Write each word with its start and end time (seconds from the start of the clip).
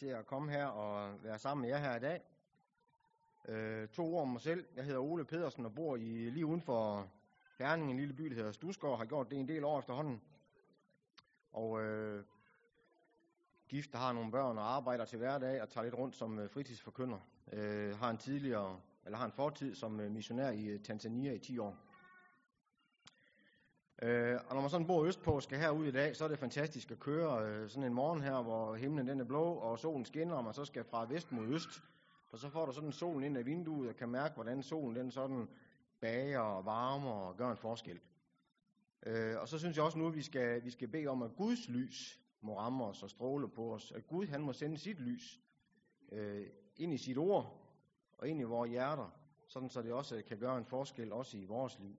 til 0.00 0.06
at 0.06 0.26
komme 0.26 0.52
her 0.52 0.66
og 0.66 1.24
være 1.24 1.38
sammen 1.38 1.62
med 1.62 1.70
jer 1.70 1.78
her 1.78 1.96
i 1.96 2.00
dag. 2.00 2.20
Øh, 3.48 3.88
to 3.88 4.14
ord 4.14 4.22
om 4.22 4.28
mig 4.28 4.40
selv. 4.40 4.66
Jeg 4.76 4.84
hedder 4.84 5.00
Ole 5.00 5.24
Pedersen 5.24 5.64
og 5.64 5.74
bor 5.74 5.96
i, 5.96 6.30
lige 6.30 6.46
uden 6.46 6.62
for 6.62 7.08
Herning, 7.58 7.90
en 7.90 7.96
lille 7.96 8.14
by, 8.14 8.24
der 8.24 8.34
hedder 8.34 8.52
Stusgård. 8.52 8.98
Har 8.98 9.04
gjort 9.04 9.30
det 9.30 9.38
en 9.38 9.48
del 9.48 9.64
år 9.64 9.78
efterhånden. 9.78 10.22
Og 11.52 11.82
øh, 11.82 12.24
gift, 13.68 13.92
der 13.92 13.98
har 13.98 14.12
nogle 14.12 14.30
børn 14.30 14.58
og 14.58 14.72
arbejder 14.72 15.04
til 15.04 15.18
hverdag 15.18 15.62
og 15.62 15.68
tager 15.68 15.84
lidt 15.84 15.94
rundt 15.94 16.16
som 16.16 16.38
øh, 16.38 16.50
fritidsforkynder. 16.50 17.18
Øh, 17.52 17.98
har 17.98 18.10
en 18.10 18.18
tidligere, 18.18 18.80
eller 19.04 19.18
har 19.18 19.26
en 19.26 19.32
fortid 19.32 19.74
som 19.74 20.00
øh, 20.00 20.10
missionær 20.10 20.50
i 20.50 20.66
øh, 20.66 20.82
Tanzania 20.82 21.32
i 21.32 21.38
10 21.38 21.58
år. 21.58 21.76
Øh, 24.02 24.38
og 24.48 24.54
når 24.54 24.60
man 24.60 24.70
sådan 24.70 24.86
bor 24.86 25.04
østpå 25.04 25.32
og 25.32 25.42
skal 25.42 25.58
herud 25.58 25.86
i 25.86 25.90
dag, 25.90 26.16
så 26.16 26.24
er 26.24 26.28
det 26.28 26.38
fantastisk 26.38 26.90
at 26.90 27.00
køre 27.00 27.48
øh, 27.48 27.68
sådan 27.68 27.84
en 27.84 27.94
morgen 27.94 28.22
her, 28.22 28.42
hvor 28.42 28.74
himlen 28.74 29.08
den 29.08 29.20
er 29.20 29.24
blå, 29.24 29.44
og 29.44 29.78
solen 29.78 30.04
skinner, 30.04 30.34
og 30.34 30.44
man 30.44 30.54
så 30.54 30.64
skal 30.64 30.84
fra 30.84 31.06
vest 31.08 31.32
mod 31.32 31.46
øst. 31.46 31.82
Og 32.30 32.38
så 32.38 32.48
får 32.48 32.66
du 32.66 32.72
sådan 32.72 32.92
solen 32.92 33.24
ind 33.24 33.36
af 33.36 33.46
vinduet, 33.46 33.88
og 33.88 33.96
kan 33.96 34.08
mærke, 34.08 34.34
hvordan 34.34 34.62
solen 34.62 34.96
den 34.96 35.10
sådan 35.10 35.48
bager 36.00 36.40
og 36.40 36.64
varmer 36.64 37.10
og 37.10 37.36
gør 37.36 37.50
en 37.50 37.56
forskel. 37.56 38.00
Øh, 39.06 39.40
og 39.40 39.48
så 39.48 39.58
synes 39.58 39.76
jeg 39.76 39.84
også 39.84 39.98
nu, 39.98 40.06
at 40.08 40.14
vi 40.14 40.22
skal, 40.22 40.64
vi 40.64 40.70
skal 40.70 40.88
bede 40.88 41.06
om, 41.06 41.22
at 41.22 41.36
Guds 41.36 41.68
lys 41.68 42.20
må 42.40 42.58
ramme 42.58 42.84
os 42.84 43.02
og 43.02 43.10
stråle 43.10 43.48
på 43.48 43.74
os. 43.74 43.92
At 43.92 44.06
Gud 44.06 44.26
han 44.26 44.40
må 44.40 44.52
sende 44.52 44.78
sit 44.78 45.00
lys 45.00 45.40
øh, 46.12 46.46
ind 46.76 46.92
i 46.92 46.98
sit 46.98 47.18
ord 47.18 47.56
og 48.18 48.28
ind 48.28 48.40
i 48.40 48.44
vores 48.44 48.70
hjerter, 48.70 49.14
sådan 49.46 49.68
så 49.68 49.82
det 49.82 49.92
også 49.92 50.22
kan 50.28 50.38
gøre 50.38 50.58
en 50.58 50.64
forskel 50.64 51.12
også 51.12 51.36
i 51.36 51.44
vores 51.44 51.78
liv. 51.78 51.96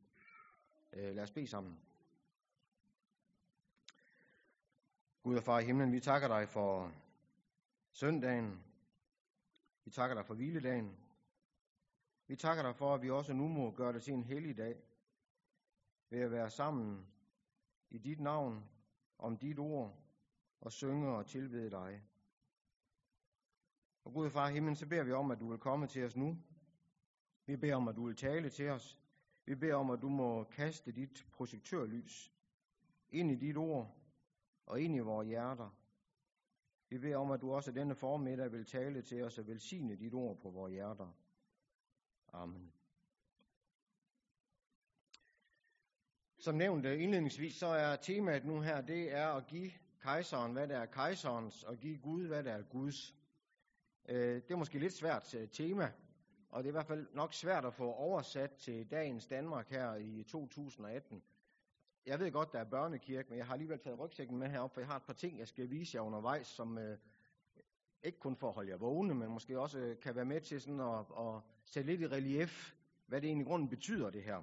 Øh, 0.94 1.16
lad 1.16 1.24
os 1.24 1.32
bede 1.32 1.48
sammen. 1.48 1.80
Gud 5.24 5.38
og 5.38 5.44
far 5.44 5.60
i 5.60 5.66
himlen, 5.66 5.92
vi 5.92 6.00
takker 6.00 6.28
dig 6.28 6.50
for 6.50 6.92
søndagen. 7.92 8.64
Vi 9.86 9.92
takker 9.92 10.16
dig 10.16 10.26
for 10.26 10.34
hviledagen. 10.34 10.98
Vi 12.28 12.36
takker 12.36 12.63
dig 12.63 12.76
for, 12.76 12.96
at 12.96 13.02
vi 13.02 13.10
også 13.10 13.34
nu 13.34 13.48
må 13.48 13.72
gøre 13.72 13.94
det 13.94 14.04
til 14.04 14.13
en 14.13 14.24
hellig 14.24 14.58
dag. 14.58 14.84
Ved 16.10 16.20
at 16.20 16.32
være 16.32 16.50
sammen 16.50 17.08
i 17.90 17.98
dit 17.98 18.20
navn, 18.20 18.70
om 19.18 19.38
dit 19.38 19.60
ord, 19.60 19.96
og 20.62 20.72
synge 20.72 21.10
og 21.10 21.26
tilbede 21.26 21.70
dig. 21.70 22.04
Og 24.04 24.13
Gud 24.13 24.26
og 24.26 24.32
far 24.32 24.50
i 24.50 24.54
himlen, 24.54 24.76
så 24.76 24.88
beder 24.88 25.04
vi 25.04 25.12
om, 25.12 25.32
at 25.32 25.40
du 25.40 25.50
vil 25.50 25.60
komme 25.60 25.88
til 25.88 26.06
os 26.06 26.16
nu. 26.16 26.38
Vi 27.46 27.56
beder 27.56 27.76
om, 27.76 27.88
at 27.88 27.96
du 27.96 28.06
vil 28.06 28.16
tale 28.16 28.50
til 28.50 28.70
os. 28.70 29.00
Vi 29.46 29.56
beder 29.56 29.76
om, 29.76 29.90
at 29.90 30.02
du 30.02 30.10
må 30.10 30.44
kaste 30.44 30.91
dit 30.91 31.28
projektørlys 31.32 32.34
ind 33.10 33.32
i 33.32 33.35
dit 33.35 33.58
ord 33.58 34.01
og 34.65 34.81
ind 34.81 34.95
i 34.95 34.99
vores 34.99 35.27
hjerter. 35.27 35.70
Vi 36.90 36.98
beder 36.98 37.17
om, 37.17 37.31
at 37.31 37.41
du 37.41 37.54
også 37.54 37.71
denne 37.71 37.95
formiddag 37.95 38.51
vil 38.51 38.65
tale 38.65 39.01
til 39.01 39.23
os 39.23 39.37
og 39.37 39.48
velsigne 39.48 39.95
dit 39.95 40.13
ord 40.13 40.40
på 40.40 40.49
vores 40.49 40.73
hjerter. 40.73 41.13
Amen. 42.34 42.73
Som 46.37 46.55
nævnt 46.55 46.85
øh, 46.85 47.01
indledningsvis, 47.01 47.55
så 47.55 47.67
er 47.67 47.95
temaet 47.95 48.45
nu 48.45 48.62
her, 48.62 48.82
det 48.82 49.13
er 49.13 49.27
at 49.27 49.48
give 49.48 49.71
kejseren, 50.01 50.54
hvad 50.54 50.67
der 50.67 50.77
er 50.77 50.85
kejserens, 50.85 51.63
og 51.63 51.77
give 51.77 51.98
Gud, 51.98 52.27
hvad 52.27 52.43
der 52.43 52.54
er 52.54 52.62
Guds. 52.62 53.15
Øh, 54.09 54.35
det 54.35 54.51
er 54.51 54.55
måske 54.55 54.79
lidt 54.79 54.93
svært 54.93 55.35
øh, 55.35 55.49
tema, 55.49 55.91
og 56.49 56.63
det 56.63 56.67
er 56.67 56.71
i 56.71 56.77
hvert 56.77 56.85
fald 56.85 57.07
nok 57.13 57.34
svært 57.34 57.65
at 57.65 57.73
få 57.73 57.93
oversat 57.93 58.51
til 58.51 58.91
dagens 58.91 59.27
Danmark 59.27 59.70
her 59.70 59.95
i 59.95 60.23
2018. 60.23 61.23
Jeg 62.05 62.20
ved 62.20 62.32
godt, 62.32 62.54
der 62.54 62.60
er 62.60 62.63
børnekirke, 62.63 63.30
men 63.30 63.38
jeg 63.38 63.46
har 63.46 63.54
alligevel 63.54 63.80
taget 63.80 63.99
rygsækken 63.99 64.38
med 64.38 64.47
herop, 64.50 64.74
for 64.74 64.81
jeg 64.81 64.88
har 64.88 64.96
et 64.96 65.03
par 65.03 65.13
ting, 65.13 65.40
jeg 65.40 65.47
skal 65.47 65.69
vise 65.69 65.96
jer 65.96 66.02
undervejs, 66.02 66.47
som 66.47 66.78
øh, 66.78 66.97
ikke 68.03 68.19
kun 68.19 68.35
for 68.35 68.47
at 68.47 68.53
holde 68.53 68.72
jer 68.72 68.78
vågne, 68.78 69.16
men 69.16 69.30
måske 69.30 69.59
også 69.59 69.80
øh, 69.80 70.00
kan 70.00 70.16
være 70.16 70.25
med 70.25 70.41
til 70.41 70.62
sådan 70.62 70.79
at, 70.79 71.00
at 71.00 71.41
sætte 71.66 71.90
lidt 71.90 72.02
i 72.02 72.07
relief, 72.07 72.74
hvad 73.06 73.22
det 73.22 73.28
egentlig 73.28 73.46
i 73.46 73.47
grunden 73.47 73.69
betyder, 73.69 74.09
det 74.09 74.24
her. 74.24 74.41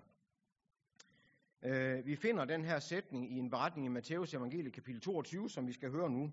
Øh, 1.62 2.06
vi 2.06 2.16
finder 2.16 2.44
den 2.44 2.64
her 2.64 2.78
sætning 2.78 3.32
i 3.32 3.38
en 3.38 3.50
beretning 3.50 3.86
i 3.86 3.88
Matteus 3.88 4.34
evangelie 4.34 4.70
kapitel 4.70 5.00
22, 5.00 5.50
som 5.50 5.66
vi 5.66 5.72
skal 5.72 5.90
høre 5.90 6.10
nu. 6.10 6.32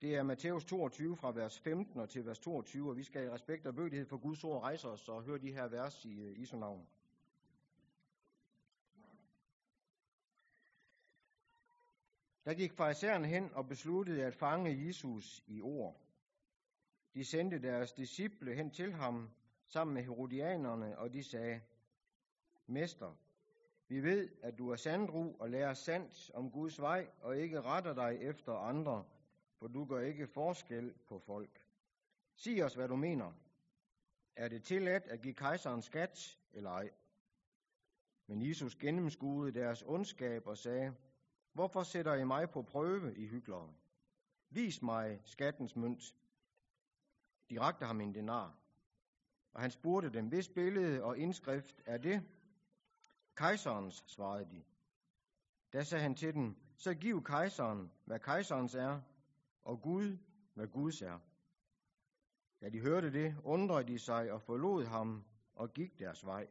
Det 0.00 0.14
er 0.14 0.22
Matthæus 0.22 0.64
22 0.64 1.16
fra 1.16 1.32
vers 1.32 1.58
15 1.58 2.00
og 2.00 2.08
til 2.08 2.26
vers 2.26 2.38
22, 2.38 2.90
og 2.90 2.96
vi 2.96 3.02
skal 3.02 3.24
i 3.24 3.30
respekt 3.30 3.66
og 3.66 3.74
bødighed 3.74 4.06
for 4.06 4.16
Guds 4.16 4.44
ord 4.44 4.62
rejse 4.62 4.88
os 4.88 5.08
og 5.08 5.22
høre 5.22 5.38
de 5.38 5.52
her 5.52 5.68
vers 5.68 6.04
i 6.04 6.20
øh, 6.20 6.40
Jesu 6.40 6.56
navn. 6.58 6.86
Der 12.46 12.54
gik 12.54 12.72
farisæerne 12.72 13.26
hen 13.26 13.50
og 13.54 13.68
besluttede 13.68 14.24
at 14.24 14.34
fange 14.34 14.86
Jesus 14.86 15.44
i 15.46 15.60
ord. 15.60 16.00
De 17.14 17.24
sendte 17.24 17.62
deres 17.62 17.92
disciple 17.92 18.54
hen 18.54 18.70
til 18.70 18.92
ham 18.92 19.30
sammen 19.66 19.94
med 19.94 20.02
herodianerne, 20.02 20.98
og 20.98 21.12
de 21.12 21.24
sagde, 21.24 21.60
Mester, 22.66 23.14
vi 23.88 24.02
ved, 24.02 24.28
at 24.42 24.58
du 24.58 24.70
er 24.70 24.76
sandru 24.76 25.36
og 25.38 25.50
lærer 25.50 25.74
sandt 25.74 26.30
om 26.34 26.50
Guds 26.50 26.80
vej, 26.80 27.08
og 27.20 27.36
ikke 27.36 27.60
retter 27.60 27.94
dig 27.94 28.18
efter 28.20 28.52
andre, 28.52 29.04
for 29.58 29.66
du 29.66 29.84
gør 29.84 30.00
ikke 30.00 30.26
forskel 30.26 30.94
på 31.08 31.18
folk. 31.18 31.66
Sig 32.34 32.64
os, 32.64 32.74
hvad 32.74 32.88
du 32.88 32.96
mener. 32.96 33.32
Er 34.36 34.48
det 34.48 34.64
tilladt 34.64 35.06
at 35.06 35.20
give 35.20 35.34
kejseren 35.34 35.82
skat, 35.82 36.38
eller 36.52 36.70
ej? 36.70 36.90
Men 38.26 38.48
Jesus 38.48 38.76
gennemskuede 38.76 39.52
deres 39.52 39.82
ondskab 39.82 40.46
og 40.46 40.58
sagde, 40.58 40.94
Hvorfor 41.56 41.82
sætter 41.82 42.14
I 42.14 42.24
mig 42.24 42.50
på 42.50 42.62
prøve, 42.62 43.16
I 43.16 43.26
hyklere? 43.26 43.72
Vis 44.50 44.82
mig 44.82 45.20
skattens 45.24 45.76
mønt. 45.76 46.14
De 47.50 47.60
rakte 47.60 47.86
ham 47.86 48.00
en 48.00 48.14
denar, 48.14 48.54
og 49.52 49.60
han 49.60 49.70
spurgte 49.70 50.10
dem, 50.10 50.28
hvis 50.28 50.48
billede 50.48 51.02
og 51.02 51.18
indskrift 51.18 51.82
er 51.86 51.98
det? 51.98 52.22
Kejserens, 53.34 54.04
svarede 54.06 54.50
de. 54.50 54.64
Da 55.72 55.82
sagde 55.82 56.02
han 56.02 56.14
til 56.14 56.34
dem, 56.34 56.56
så 56.76 56.94
giv 56.94 57.24
kejseren, 57.24 57.92
hvad 58.04 58.20
kejserens 58.20 58.74
er, 58.74 59.00
og 59.64 59.82
Gud, 59.82 60.18
hvad 60.54 60.66
Guds 60.66 61.02
er. 61.02 61.18
Da 62.60 62.68
de 62.68 62.80
hørte 62.80 63.12
det, 63.12 63.36
undrede 63.44 63.86
de 63.86 63.98
sig 63.98 64.32
og 64.32 64.42
forlod 64.42 64.84
ham 64.84 65.24
og 65.54 65.72
gik 65.72 65.98
deres 65.98 66.26
vej. 66.26 66.48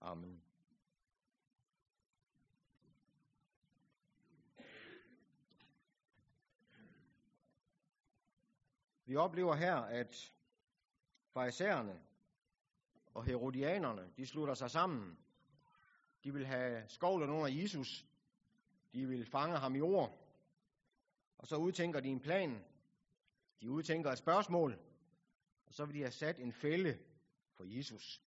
Amen. 0.00 0.49
Vi 9.10 9.16
oplever 9.16 9.54
her, 9.54 9.74
at 9.74 10.32
farisæerne 11.32 12.00
og 13.14 13.24
herodianerne, 13.24 14.10
de 14.16 14.26
slutter 14.26 14.54
sig 14.54 14.70
sammen. 14.70 15.18
De 16.24 16.32
vil 16.32 16.46
have 16.46 16.88
skovlet 16.88 17.28
under 17.28 17.46
Jesus. 17.46 18.06
De 18.92 19.06
vil 19.06 19.26
fange 19.26 19.58
ham 19.58 19.74
i 19.74 19.80
ord. 19.80 20.18
Og 21.38 21.46
så 21.46 21.56
udtænker 21.56 22.00
de 22.00 22.08
en 22.08 22.20
plan. 22.20 22.64
De 23.60 23.70
udtænker 23.70 24.10
et 24.10 24.18
spørgsmål. 24.18 24.78
Og 25.66 25.74
så 25.74 25.84
vil 25.84 25.94
de 25.94 26.00
have 26.00 26.12
sat 26.12 26.38
en 26.38 26.52
fælde 26.52 26.98
for 27.56 27.64
Jesus. 27.64 28.22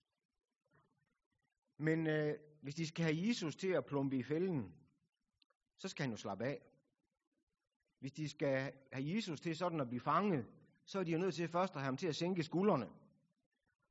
Men 1.77 2.07
øh, 2.07 2.39
hvis 2.61 2.75
de 2.75 2.87
skal 2.87 3.05
have 3.05 3.27
Jesus 3.27 3.55
til 3.55 3.71
at 3.71 3.85
plumpe 3.85 4.17
i 4.17 4.23
fælden, 4.23 4.75
så 5.77 5.87
skal 5.87 6.03
han 6.03 6.11
jo 6.11 6.17
slappe 6.17 6.45
af. 6.45 6.61
Hvis 7.99 8.11
de 8.11 8.29
skal 8.29 8.73
have 8.91 9.15
Jesus 9.15 9.41
til 9.41 9.57
sådan 9.57 9.79
at 9.79 9.87
blive 9.87 10.01
fanget, 10.01 10.45
så 10.85 10.99
er 10.99 11.03
de 11.03 11.11
jo 11.11 11.17
nødt 11.17 11.35
til 11.35 11.47
først 11.47 11.73
at 11.73 11.81
have 11.81 11.85
ham 11.85 11.97
til 11.97 12.07
at 12.07 12.15
sænke 12.15 12.43
skuldrene. 12.43 12.89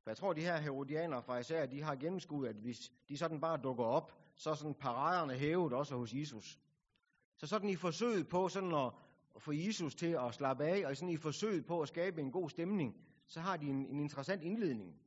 For 0.03 0.09
jeg 0.09 0.17
tror, 0.17 0.33
de 0.33 0.41
her 0.41 0.57
herodianere 0.57 1.23
fra 1.23 1.37
især, 1.37 1.65
de 1.65 1.81
har 1.81 1.95
gennemskuet, 1.95 2.49
at 2.49 2.55
hvis 2.55 2.91
de 3.09 3.17
sådan 3.17 3.41
bare 3.41 3.57
dukker 3.57 3.83
op, 3.83 4.19
så 4.35 4.49
er 4.49 4.55
sådan 4.55 4.73
paraderne 4.73 5.33
hævet 5.33 5.73
også 5.73 5.95
hos 5.95 6.13
Jesus. 6.13 6.59
Så 7.37 7.47
sådan 7.47 7.69
i 7.69 7.75
forsøget 7.75 8.27
på 8.27 8.49
sådan 8.49 8.73
at, 8.73 8.91
få 9.37 9.51
Jesus 9.51 9.95
til 9.95 10.17
at 10.27 10.33
slappe 10.33 10.63
af, 10.63 10.85
og 10.87 10.97
sådan 10.97 11.13
i 11.13 11.17
forsøget 11.17 11.65
på 11.65 11.81
at 11.81 11.87
skabe 11.87 12.21
en 12.21 12.31
god 12.31 12.49
stemning, 12.49 12.95
så 13.27 13.39
har 13.39 13.57
de 13.57 13.65
en, 13.65 13.85
en 13.85 13.99
interessant 13.99 14.43
indledning. 14.43 14.99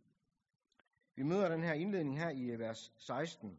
Vi 1.14 1.22
møder 1.22 1.48
den 1.48 1.62
her 1.62 1.72
indledning 1.72 2.18
her 2.18 2.30
i 2.30 2.42
øh, 2.42 2.58
vers 2.58 2.92
16. 2.96 3.58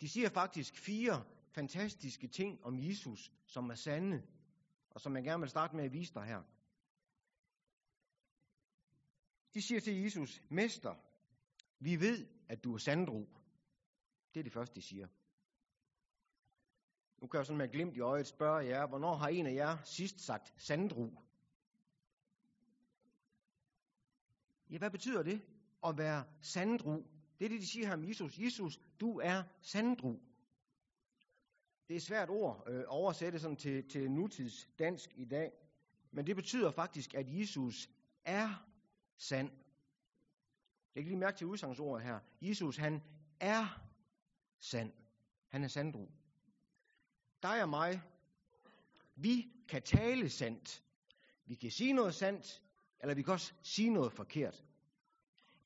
De 0.00 0.08
siger 0.08 0.28
faktisk 0.28 0.76
fire 0.76 1.24
fantastiske 1.50 2.28
ting 2.28 2.64
om 2.64 2.78
Jesus, 2.78 3.32
som 3.46 3.70
er 3.70 3.74
sande, 3.74 4.22
og 4.94 5.00
som 5.00 5.16
jeg 5.16 5.24
gerne 5.24 5.40
vil 5.40 5.50
starte 5.50 5.76
med 5.76 5.84
at 5.84 5.92
vise 5.92 6.14
dig 6.14 6.24
her. 6.24 6.42
De 9.54 9.62
siger 9.62 9.80
til 9.80 10.02
Jesus, 10.02 10.42
Mester, 10.50 10.94
vi 11.78 12.00
ved, 12.00 12.26
at 12.48 12.64
du 12.64 12.74
er 12.74 12.78
sandro. 12.78 13.28
Det 14.34 14.40
er 14.40 14.44
det 14.44 14.52
første, 14.52 14.74
de 14.74 14.82
siger. 14.82 15.08
Nu 17.18 17.26
kan 17.28 17.38
jeg 17.38 17.46
sådan 17.46 17.58
med 17.58 17.68
glimt 17.68 17.96
i 17.96 18.00
øjet 18.00 18.26
spørge 18.26 18.66
jer, 18.66 18.86
hvornår 18.86 19.14
har 19.14 19.28
en 19.28 19.46
af 19.46 19.54
jer 19.54 19.82
sidst 19.84 20.20
sagt 20.20 20.54
sandro? 20.56 21.10
Ja, 24.70 24.78
hvad 24.78 24.90
betyder 24.90 25.22
det 25.22 25.40
at 25.86 25.98
være 25.98 26.24
sandro? 26.40 26.92
Det 27.38 27.44
er 27.44 27.48
det, 27.48 27.60
de 27.60 27.66
siger 27.66 27.86
her 27.86 27.94
om 27.94 28.08
Jesus. 28.08 28.38
Jesus, 28.38 28.80
du 29.00 29.18
er 29.18 29.42
sandro. 29.62 30.20
Det 31.88 31.94
er 31.94 31.96
et 31.96 32.02
svært 32.02 32.30
ord 32.30 32.64
øh, 32.66 32.78
at 32.78 32.86
oversætte 32.86 33.38
sådan 33.38 33.56
til, 33.56 33.88
til 33.88 34.10
nutids 34.10 34.68
dansk 34.78 35.10
i 35.16 35.24
dag. 35.24 35.52
Men 36.10 36.26
det 36.26 36.36
betyder 36.36 36.70
faktisk, 36.70 37.14
at 37.14 37.26
Jesus 37.38 37.90
er 38.24 38.66
sand. 39.16 39.50
Læg 40.94 41.04
lige 41.04 41.16
mærke 41.16 41.38
til 41.38 41.46
udsagsordet 41.46 42.06
her. 42.06 42.18
Jesus, 42.42 42.76
han 42.76 43.02
er 43.40 43.82
sand. 44.58 44.92
Han 45.48 45.64
er 45.64 45.68
sandro. 45.68 46.10
Dig 47.42 47.62
og 47.62 47.68
mig, 47.68 48.02
vi 49.16 49.52
kan 49.68 49.82
tale 49.82 50.30
sandt. 50.30 50.82
Vi 51.46 51.54
kan 51.54 51.70
sige 51.70 51.92
noget 51.92 52.14
sandt, 52.14 52.62
eller 53.00 53.14
vi 53.14 53.22
kan 53.22 53.32
også 53.32 53.52
sige 53.62 53.90
noget 53.90 54.12
forkert. 54.12 54.64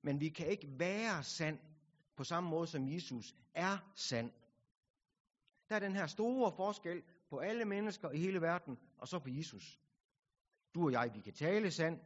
Men 0.02 0.20
vi 0.20 0.28
kan 0.28 0.46
ikke 0.46 0.78
være 0.78 1.24
sand 1.24 1.58
på 2.16 2.24
samme 2.24 2.50
måde 2.50 2.66
som 2.66 2.88
Jesus 2.88 3.34
er 3.54 3.78
sand. 3.94 4.32
Der 5.68 5.74
er 5.76 5.80
den 5.80 5.96
her 5.96 6.06
store 6.06 6.52
forskel 6.52 7.02
på 7.30 7.38
alle 7.38 7.64
mennesker 7.64 8.10
i 8.10 8.18
hele 8.18 8.40
verden, 8.40 8.78
og 8.98 9.08
så 9.08 9.18
på 9.18 9.28
Jesus. 9.28 9.80
Du 10.74 10.84
og 10.84 10.92
jeg, 10.92 11.10
vi 11.14 11.20
kan 11.20 11.32
tale 11.32 11.70
sand, 11.70 12.00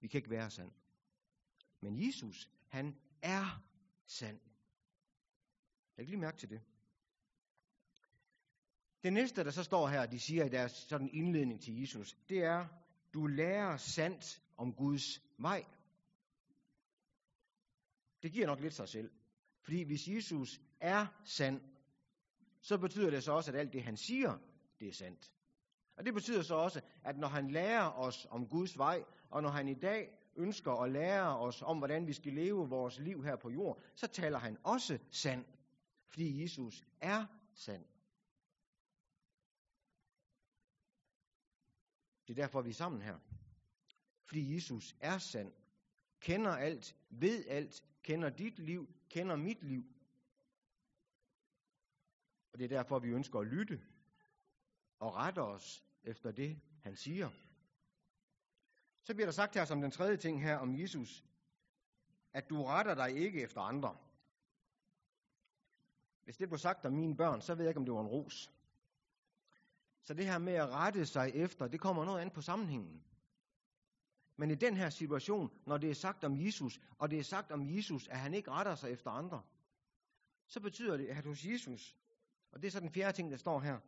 vi 0.00 0.08
kan 0.08 0.18
ikke 0.18 0.30
være 0.30 0.50
sand. 0.50 0.72
Men 1.80 2.06
Jesus, 2.06 2.50
han 2.68 2.96
er 3.22 3.62
sand. 4.06 4.40
Læg 5.96 6.06
lige 6.06 6.20
mærke 6.20 6.36
til 6.36 6.50
det. 6.50 6.60
Det 9.02 9.12
næste, 9.12 9.44
der 9.44 9.50
så 9.50 9.62
står 9.62 9.88
her, 9.88 10.06
de 10.06 10.20
siger 10.20 10.44
i 10.44 10.48
deres 10.48 10.72
sådan 10.72 11.10
indledning 11.12 11.62
til 11.62 11.80
Jesus, 11.80 12.14
det 12.28 12.38
er, 12.44 12.66
du 13.14 13.26
lærer 13.26 13.76
sandt 13.76 14.42
om 14.56 14.74
Guds 14.74 15.22
vej. 15.38 15.64
Det 18.22 18.32
giver 18.32 18.46
nok 18.46 18.60
lidt 18.60 18.74
sig 18.74 18.88
selv. 18.88 19.10
Fordi 19.62 19.82
hvis 19.82 20.08
Jesus 20.08 20.60
er 20.80 21.06
sand, 21.24 21.60
så 22.64 22.78
betyder 22.78 23.10
det 23.10 23.24
så 23.24 23.32
også, 23.32 23.50
at 23.50 23.58
alt 23.58 23.72
det, 23.72 23.82
han 23.82 23.96
siger, 23.96 24.38
det 24.80 24.88
er 24.88 24.92
sandt. 24.92 25.32
Og 25.96 26.04
det 26.04 26.14
betyder 26.14 26.42
så 26.42 26.54
også, 26.54 26.80
at 27.04 27.18
når 27.18 27.28
han 27.28 27.50
lærer 27.50 27.90
os 27.90 28.26
om 28.30 28.48
Guds 28.48 28.78
vej, 28.78 29.04
og 29.30 29.42
når 29.42 29.50
han 29.50 29.68
i 29.68 29.74
dag 29.74 30.18
ønsker 30.36 30.72
at 30.72 30.92
lære 30.92 31.38
os 31.38 31.62
om, 31.62 31.78
hvordan 31.78 32.06
vi 32.06 32.12
skal 32.12 32.32
leve 32.32 32.68
vores 32.68 32.98
liv 32.98 33.24
her 33.24 33.36
på 33.36 33.50
jord, 33.50 33.82
så 33.94 34.06
taler 34.06 34.38
han 34.38 34.58
også 34.62 34.98
sand, 35.10 35.44
fordi 36.08 36.42
Jesus 36.42 36.84
er 37.00 37.26
sand. 37.54 37.84
Det 42.26 42.38
er 42.38 42.42
derfor, 42.42 42.62
vi 42.62 42.70
er 42.70 42.74
sammen 42.74 43.02
her. 43.02 43.18
Fordi 44.24 44.54
Jesus 44.54 44.96
er 45.00 45.18
sand, 45.18 45.52
kender 46.20 46.50
alt, 46.50 46.96
ved 47.10 47.44
alt, 47.48 47.82
kender 48.02 48.30
dit 48.30 48.58
liv, 48.58 48.94
kender 49.10 49.36
mit 49.36 49.62
liv. 49.62 49.84
Og 52.54 52.58
det 52.58 52.64
er 52.64 52.76
derfor, 52.76 52.98
vi 52.98 53.08
ønsker 53.08 53.38
at 53.38 53.46
lytte 53.46 53.80
og 54.98 55.14
rette 55.14 55.42
os 55.42 55.84
efter 56.04 56.30
det, 56.32 56.60
han 56.82 56.96
siger. 56.96 57.30
Så 59.02 59.14
bliver 59.14 59.26
der 59.26 59.32
sagt 59.32 59.54
her 59.54 59.64
som 59.64 59.80
den 59.80 59.90
tredje 59.90 60.16
ting 60.16 60.42
her 60.42 60.56
om 60.56 60.80
Jesus, 60.80 61.24
at 62.32 62.50
du 62.50 62.64
retter 62.64 62.94
dig 62.94 63.16
ikke 63.16 63.42
efter 63.42 63.60
andre. 63.60 63.96
Hvis 66.24 66.36
det 66.36 66.48
blev 66.48 66.58
sagt 66.58 66.84
om 66.84 66.92
mine 66.92 67.16
børn, 67.16 67.40
så 67.40 67.54
ved 67.54 67.64
jeg 67.64 67.70
ikke, 67.70 67.78
om 67.78 67.84
det 67.84 67.94
var 67.94 68.00
en 68.00 68.06
ros. 68.06 68.52
Så 70.02 70.14
det 70.14 70.26
her 70.26 70.38
med 70.38 70.52
at 70.52 70.68
rette 70.68 71.06
sig 71.06 71.30
efter, 71.34 71.68
det 71.68 71.80
kommer 71.80 72.04
noget 72.04 72.20
an 72.20 72.30
på 72.30 72.40
sammenhængen. 72.40 73.04
Men 74.36 74.50
i 74.50 74.54
den 74.54 74.76
her 74.76 74.90
situation, 74.90 75.50
når 75.66 75.78
det 75.78 75.90
er 75.90 75.94
sagt 75.94 76.24
om 76.24 76.36
Jesus, 76.36 76.80
og 76.98 77.10
det 77.10 77.18
er 77.18 77.24
sagt 77.24 77.52
om 77.52 77.76
Jesus, 77.76 78.08
at 78.08 78.18
han 78.18 78.34
ikke 78.34 78.50
retter 78.50 78.74
sig 78.74 78.90
efter 78.90 79.10
andre, 79.10 79.42
så 80.46 80.60
betyder 80.60 80.96
det, 80.96 81.06
at 81.06 81.24
hos 81.24 81.44
Jesus, 81.44 81.96
og 82.54 82.62
det 82.62 82.66
er 82.66 82.70
så 82.70 82.80
den 82.80 82.90
fjerde 82.90 83.16
ting, 83.16 83.30
der 83.30 83.36
står 83.36 83.60
her, 83.60 83.78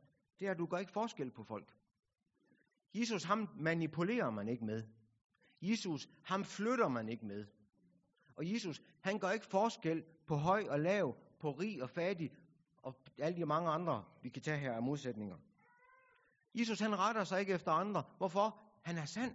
det 0.41 0.47
er, 0.47 0.51
at 0.51 0.59
du 0.59 0.67
gør 0.67 0.79
ikke 0.79 0.93
forskel 0.93 1.31
på 1.31 1.43
folk. 1.43 1.75
Jesus, 2.95 3.25
ham 3.25 3.49
manipulerer 3.57 4.31
man 4.31 4.49
ikke 4.49 4.65
med. 4.65 4.83
Jesus, 5.63 6.09
ham 6.23 6.45
flytter 6.45 6.89
man 6.89 7.09
ikke 7.09 7.27
med. 7.27 7.47
Og 8.37 8.53
Jesus, 8.53 8.83
han 9.01 9.19
gør 9.19 9.31
ikke 9.31 9.47
forskel 9.47 10.05
på 10.27 10.37
høj 10.37 10.67
og 10.69 10.81
lav, 10.81 11.17
på 11.41 11.51
rig 11.51 11.83
og 11.83 11.91
fattig, 11.91 12.33
og 12.77 12.97
alle 13.19 13.37
de 13.37 13.47
mange 13.47 13.71
andre, 13.71 14.05
vi 14.23 14.29
kan 14.29 14.43
tage 14.43 14.59
her 14.59 14.73
af 14.73 14.83
modsætninger. 14.83 15.37
Jesus, 16.55 16.81
han 16.81 16.99
retter 16.99 17.25
sig 17.25 17.41
ikke 17.41 17.53
efter 17.53 17.73
andre. 17.73 18.05
Hvorfor? 18.17 18.63
Han 18.83 18.99
er 18.99 19.05
sand. 19.05 19.35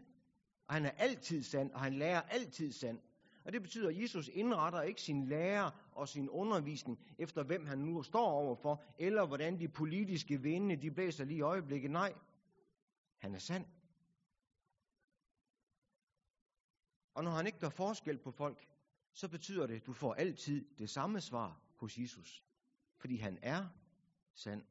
Og 0.67 0.73
han 0.73 0.85
er 0.85 0.91
altid 0.91 1.43
sand, 1.43 1.71
og 1.71 1.79
han 1.79 1.93
lærer 1.93 2.21
altid 2.21 2.71
sand. 2.71 2.99
Og 3.43 3.53
det 3.53 3.61
betyder, 3.61 3.89
at 3.89 4.01
Jesus 4.01 4.27
indretter 4.27 4.81
ikke 4.81 5.01
sin 5.01 5.25
lære 5.25 5.71
og 5.91 6.09
sin 6.09 6.29
undervisning 6.29 6.99
efter, 7.17 7.43
hvem 7.43 7.65
han 7.65 7.77
nu 7.77 8.03
står 8.03 8.27
overfor, 8.27 8.83
eller 8.99 9.25
hvordan 9.25 9.59
de 9.59 9.67
politiske 9.67 10.41
vinde, 10.41 10.75
de 10.75 10.91
blæser 10.91 11.25
lige 11.25 11.37
i 11.37 11.41
øjeblikket. 11.41 11.91
Nej, 11.91 12.13
han 13.17 13.35
er 13.35 13.39
sand. 13.39 13.65
Og 17.13 17.23
når 17.23 17.31
han 17.31 17.45
ikke 17.45 17.59
gør 17.59 17.69
forskel 17.69 18.17
på 18.17 18.31
folk, 18.31 18.67
så 19.13 19.27
betyder 19.27 19.67
det, 19.67 19.75
at 19.75 19.85
du 19.85 19.93
får 19.93 20.13
altid 20.13 20.65
det 20.77 20.89
samme 20.89 21.21
svar 21.21 21.59
hos 21.75 21.97
Jesus. 21.97 22.43
Fordi 22.97 23.15
han 23.15 23.39
er 23.41 23.67
sand. 24.33 24.63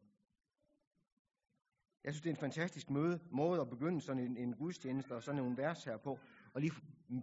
Jeg 2.05 2.13
synes, 2.13 2.23
det 2.23 2.31
er 2.31 2.35
en 2.35 2.41
fantastisk 2.41 2.91
møde, 2.91 3.21
måde 3.31 3.61
at 3.61 3.71
begynde 3.71 4.01
sådan 4.01 4.23
en, 4.23 4.37
en 4.37 4.55
gudstjeneste 4.55 5.17
og 5.17 5.23
sådan 5.23 5.45
en 5.45 5.57
vers 5.57 5.85
her 5.85 5.97
på, 5.97 6.19
og 6.53 6.61
lige 6.61 6.73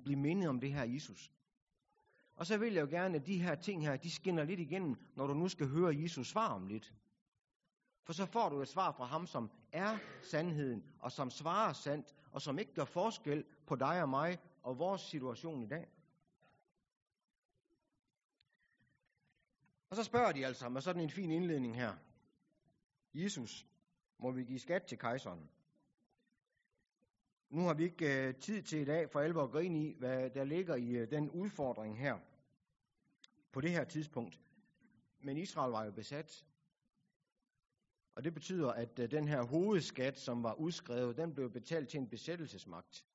blive 0.03 0.19
mindet 0.19 0.50
om 0.50 0.59
det 0.59 0.74
her 0.74 0.83
Jesus. 0.83 1.31
Og 2.35 2.45
så 2.45 2.57
vil 2.57 2.74
jeg 2.74 2.81
jo 2.81 2.88
gerne, 2.89 3.15
at 3.15 3.27
de 3.27 3.41
her 3.41 3.56
ting 3.56 3.85
her, 3.85 3.97
de 3.97 4.12
skinner 4.12 4.44
lidt 4.44 4.59
igennem, 4.59 4.95
når 5.15 5.27
du 5.27 5.33
nu 5.33 5.47
skal 5.47 5.68
høre 5.68 5.95
Jesus 6.01 6.27
svar 6.27 6.47
om 6.47 6.68
lidt. 6.68 6.94
For 8.03 8.13
så 8.13 8.25
får 8.25 8.50
du 8.50 8.62
et 8.62 8.68
svar 8.68 8.91
fra 8.91 9.06
ham, 9.06 9.27
som 9.27 9.51
er 9.71 9.97
sandheden, 10.21 10.83
og 11.00 11.12
som 11.12 11.29
svarer 11.29 11.74
sandt, 11.74 12.15
og 12.31 12.41
som 12.41 12.59
ikke 12.59 12.74
gør 12.74 12.85
forskel 12.85 13.45
på 13.65 13.75
dig 13.75 14.01
og 14.01 14.09
mig 14.09 14.39
og 14.63 14.79
vores 14.79 15.01
situation 15.01 15.63
i 15.63 15.68
dag. 15.68 15.88
Og 19.89 19.95
så 19.95 20.03
spørger 20.03 20.31
de 20.31 20.45
altså 20.45 20.69
med 20.69 20.81
sådan 20.81 21.01
en 21.01 21.09
fin 21.09 21.31
indledning 21.31 21.75
her. 21.75 21.94
Jesus, 23.13 23.68
må 24.18 24.31
vi 24.31 24.44
give 24.44 24.59
skat 24.59 24.83
til 24.83 24.97
kejseren? 24.97 25.50
Nu 27.49 27.61
har 27.61 27.73
vi 27.73 27.83
ikke 27.83 28.27
øh, 28.27 28.35
tid 28.35 28.61
til 28.61 28.79
i 28.79 28.85
dag 28.85 29.09
for 29.09 29.19
alvor 29.19 29.44
at 29.44 29.51
gå 29.51 29.57
ind 29.57 29.77
i, 29.77 29.95
hvad 29.99 30.29
der 30.29 30.44
ligger 30.44 30.75
i 30.75 30.89
øh, 30.89 31.11
den 31.11 31.29
udfordring 31.29 31.99
her 31.99 32.19
på 33.51 33.61
det 33.61 33.71
her 33.71 33.83
tidspunkt. 33.83 34.39
Men 35.19 35.38
Israel 35.38 35.71
var 35.71 35.85
jo 35.85 35.91
besat. 35.91 36.45
Og 38.15 38.23
det 38.23 38.33
betyder, 38.33 38.71
at 38.71 38.99
øh, 38.99 39.11
den 39.11 39.27
her 39.27 39.41
hovedskat, 39.41 40.19
som 40.19 40.44
var 40.44 40.53
udskrevet, 40.53 41.17
den 41.17 41.33
blev 41.33 41.51
betalt 41.51 41.89
til 41.89 41.99
en 41.99 42.09
besættelsesmagt. 42.09 43.05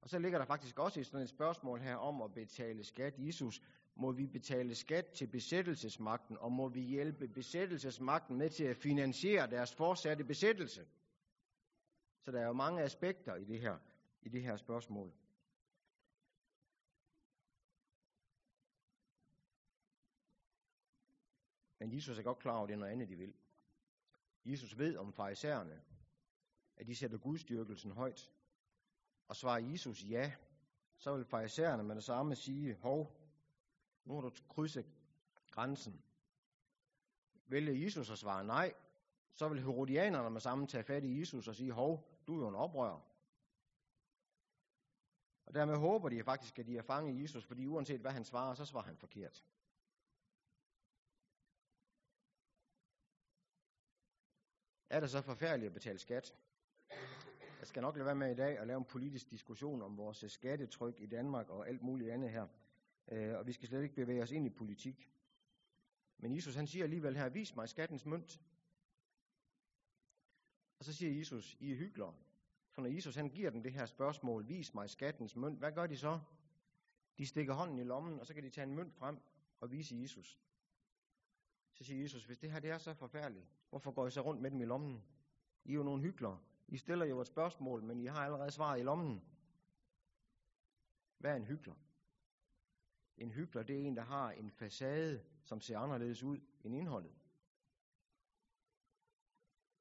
Og 0.00 0.08
så 0.08 0.18
ligger 0.18 0.38
der 0.38 0.46
faktisk 0.46 0.78
også 0.78 1.04
sådan 1.04 1.20
et 1.20 1.28
spørgsmål 1.28 1.80
her 1.80 1.96
om 1.96 2.22
at 2.22 2.34
betale 2.34 2.84
skat. 2.84 3.14
Jesus, 3.18 3.62
må 3.94 4.12
vi 4.12 4.26
betale 4.26 4.74
skat 4.74 5.06
til 5.06 5.26
besættelsesmagten, 5.26 6.36
og 6.38 6.52
må 6.52 6.68
vi 6.68 6.80
hjælpe 6.80 7.28
besættelsesmagten 7.28 8.36
med 8.36 8.50
til 8.50 8.64
at 8.64 8.76
finansiere 8.76 9.50
deres 9.50 9.74
fortsatte 9.74 10.24
besættelse? 10.24 10.86
Så 12.28 12.32
der 12.32 12.40
er 12.40 12.46
jo 12.46 12.52
mange 12.52 12.82
aspekter 12.82 13.34
i 13.34 13.44
det 13.44 13.60
her, 13.60 13.78
i 14.22 14.28
det 14.28 14.42
her 14.42 14.56
spørgsmål. 14.56 15.12
Men 21.78 21.94
Jesus 21.94 22.18
er 22.18 22.22
godt 22.22 22.38
klar 22.38 22.52
over, 22.52 22.62
at 22.62 22.68
det 22.68 22.74
er 22.74 22.78
noget 22.78 22.92
andet, 22.92 23.08
de 23.08 23.16
vil. 23.16 23.34
Jesus 24.44 24.78
ved 24.78 24.96
om 24.96 25.12
farisæerne, 25.12 25.82
at 26.76 26.86
de 26.86 26.96
sætter 26.96 27.18
gudstyrkelsen 27.18 27.90
højt. 27.90 28.30
Og 29.28 29.36
svarer 29.36 29.58
Jesus 29.58 30.04
ja, 30.04 30.32
så 30.96 31.16
vil 31.16 31.24
farisæerne 31.24 31.82
med 31.82 31.96
det 31.96 32.04
samme 32.04 32.36
sige, 32.36 32.74
hov, 32.74 33.12
nu 34.04 34.14
har 34.14 34.20
du 34.20 34.30
krydset 34.48 34.86
grænsen. 35.50 36.02
Vælger 37.46 37.84
Jesus 37.84 38.10
at 38.10 38.18
svare 38.18 38.44
nej, 38.44 38.74
så 39.34 39.48
vil 39.48 39.60
herodianerne 39.60 40.30
med 40.30 40.40
samme 40.40 40.66
tage 40.66 40.84
fat 40.84 41.04
i 41.04 41.20
Jesus 41.20 41.48
og 41.48 41.54
sige, 41.54 41.72
hov, 41.72 42.17
du 42.28 42.36
er 42.36 42.42
jo 42.42 42.48
en 42.48 42.54
oprører. 42.54 43.00
Og 45.46 45.54
dermed 45.54 45.76
håber 45.76 46.08
de 46.08 46.24
faktisk, 46.24 46.58
at 46.58 46.66
de 46.66 46.78
er 46.78 46.82
fanget 46.82 47.14
i 47.14 47.22
Jesus, 47.22 47.44
fordi 47.44 47.66
uanset 47.66 48.00
hvad 48.00 48.10
han 48.10 48.24
svarer, 48.24 48.54
så 48.54 48.64
svarer 48.64 48.84
han 48.84 48.96
forkert. 48.96 49.44
Er 54.90 55.00
det 55.00 55.10
så 55.10 55.22
forfærdeligt 55.22 55.66
at 55.66 55.74
betale 55.74 55.98
skat? 55.98 56.34
Jeg 57.58 57.66
skal 57.66 57.82
nok 57.82 57.96
lade 57.96 58.06
være 58.06 58.14
med 58.14 58.30
i 58.30 58.34
dag 58.34 58.58
at 58.58 58.66
lave 58.66 58.78
en 58.78 58.84
politisk 58.84 59.30
diskussion 59.30 59.82
om 59.82 59.96
vores 59.96 60.24
skattetryk 60.28 61.00
i 61.00 61.06
Danmark 61.06 61.48
og 61.48 61.68
alt 61.68 61.82
muligt 61.82 62.10
andet 62.10 62.30
her. 62.30 62.46
Øh, 63.08 63.38
og 63.38 63.46
vi 63.46 63.52
skal 63.52 63.68
slet 63.68 63.82
ikke 63.82 63.94
bevæge 63.94 64.22
os 64.22 64.30
ind 64.30 64.46
i 64.46 64.50
politik. 64.50 65.10
Men 66.18 66.34
Jesus 66.34 66.54
han 66.54 66.66
siger 66.66 66.84
alligevel 66.84 67.16
her, 67.16 67.28
vis 67.28 67.56
mig 67.56 67.68
skattens 67.68 68.06
mønt. 68.06 68.40
Og 70.78 70.84
så 70.84 70.92
siger 70.92 71.18
Jesus, 71.18 71.56
I 71.60 71.72
er 71.72 71.76
hyggelige. 71.76 72.12
For 72.70 72.82
når 72.82 72.88
Jesus 72.88 73.14
han 73.14 73.28
giver 73.28 73.50
dem 73.50 73.62
det 73.62 73.72
her 73.72 73.86
spørgsmål, 73.86 74.48
vis 74.48 74.74
mig 74.74 74.90
skattens 74.90 75.36
mønt, 75.36 75.58
hvad 75.58 75.72
gør 75.72 75.86
de 75.86 75.96
så? 75.96 76.20
De 77.18 77.26
stikker 77.26 77.54
hånden 77.54 77.78
i 77.78 77.84
lommen, 77.84 78.20
og 78.20 78.26
så 78.26 78.34
kan 78.34 78.42
de 78.42 78.50
tage 78.50 78.66
en 78.66 78.74
mønt 78.74 78.94
frem 78.94 79.18
og 79.60 79.70
vise 79.70 79.96
Jesus. 79.96 80.38
Så 81.72 81.84
siger 81.84 82.02
Jesus, 82.02 82.24
hvis 82.24 82.38
det 82.38 82.50
her 82.50 82.60
det 82.60 82.70
er 82.70 82.78
så 82.78 82.94
forfærdeligt, 82.94 83.46
hvorfor 83.70 83.90
går 83.90 84.06
I 84.06 84.10
så 84.10 84.20
rundt 84.20 84.42
med 84.42 84.50
dem 84.50 84.60
i 84.60 84.64
lommen? 84.64 85.02
I 85.64 85.70
er 85.70 85.74
jo 85.74 85.82
nogle 85.82 86.02
hyggelige. 86.02 86.36
I 86.68 86.76
stiller 86.76 87.06
jo 87.06 87.20
et 87.20 87.26
spørgsmål, 87.26 87.82
men 87.82 88.00
I 88.00 88.06
har 88.06 88.24
allerede 88.24 88.50
svaret 88.50 88.80
i 88.80 88.82
lommen. 88.82 89.22
Hvad 91.18 91.30
er 91.30 91.36
en 91.36 91.44
hyggelig? 91.44 91.74
En 93.16 93.30
hyggelig, 93.30 93.68
det 93.68 93.76
er 93.76 93.80
en, 93.80 93.96
der 93.96 94.02
har 94.02 94.30
en 94.30 94.50
facade, 94.50 95.24
som 95.44 95.60
ser 95.60 95.78
anderledes 95.78 96.22
ud 96.22 96.40
end 96.64 96.74
indholdet. 96.74 97.12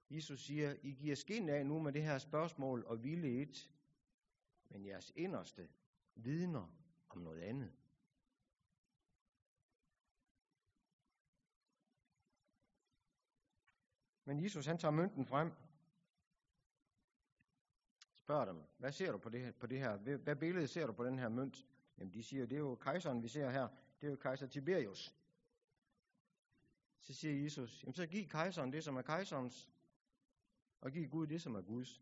Jesus 0.10 0.42
siger, 0.42 0.76
I 0.82 0.92
giver 0.92 1.16
skin 1.16 1.50
af 1.50 1.66
nu 1.66 1.80
med 1.80 1.94
det 1.94 2.04
her 2.04 2.18
spørgsmål 2.18 2.84
og 2.86 3.04
ville 3.04 3.42
et, 3.42 3.72
men 4.70 4.86
jeres 4.86 5.12
inderste 5.16 5.70
vidner 6.16 6.74
om 7.10 7.18
noget 7.18 7.42
andet. 7.42 7.74
Men 14.24 14.44
Jesus 14.44 14.66
han 14.66 14.78
tager 14.78 14.92
mønten 14.92 15.26
frem, 15.26 15.52
spørger 18.14 18.46
dem, 18.46 18.64
hvad 18.78 18.92
ser 18.92 19.12
du 19.12 19.18
på 19.18 19.30
det, 19.30 19.40
her, 19.40 19.52
på 19.52 19.68
det 19.68 19.80
her? 19.80 19.98
Hvad 19.98 20.36
billede 20.36 20.68
ser 20.68 20.88
du 20.88 20.94
på 20.94 21.06
den 21.06 21.20
her 21.20 21.30
mønt? 21.30 21.68
Jamen 21.98 22.14
de 22.14 22.24
siger, 22.24 22.46
det 22.46 22.56
er 22.56 22.60
jo 22.60 22.76
kejseren, 22.76 23.24
vi 23.24 23.28
ser 23.28 23.50
her. 23.50 23.68
Det 24.02 24.08
er 24.08 24.12
jo 24.12 24.18
kejser 24.18 24.48
Tiberius. 24.48 25.16
Så 27.00 27.14
siger 27.14 27.44
Jesus, 27.44 27.84
jamen 27.84 27.94
så 27.94 28.08
giv 28.08 28.28
kejseren 28.28 28.74
det, 28.74 28.84
som 28.84 28.98
er 28.98 29.02
kejserens, 29.02 29.70
og 30.82 30.92
give 30.92 31.08
Gud 31.08 31.28
det, 31.28 31.42
som 31.42 31.56
er 31.56 31.62
Guds. 31.62 32.02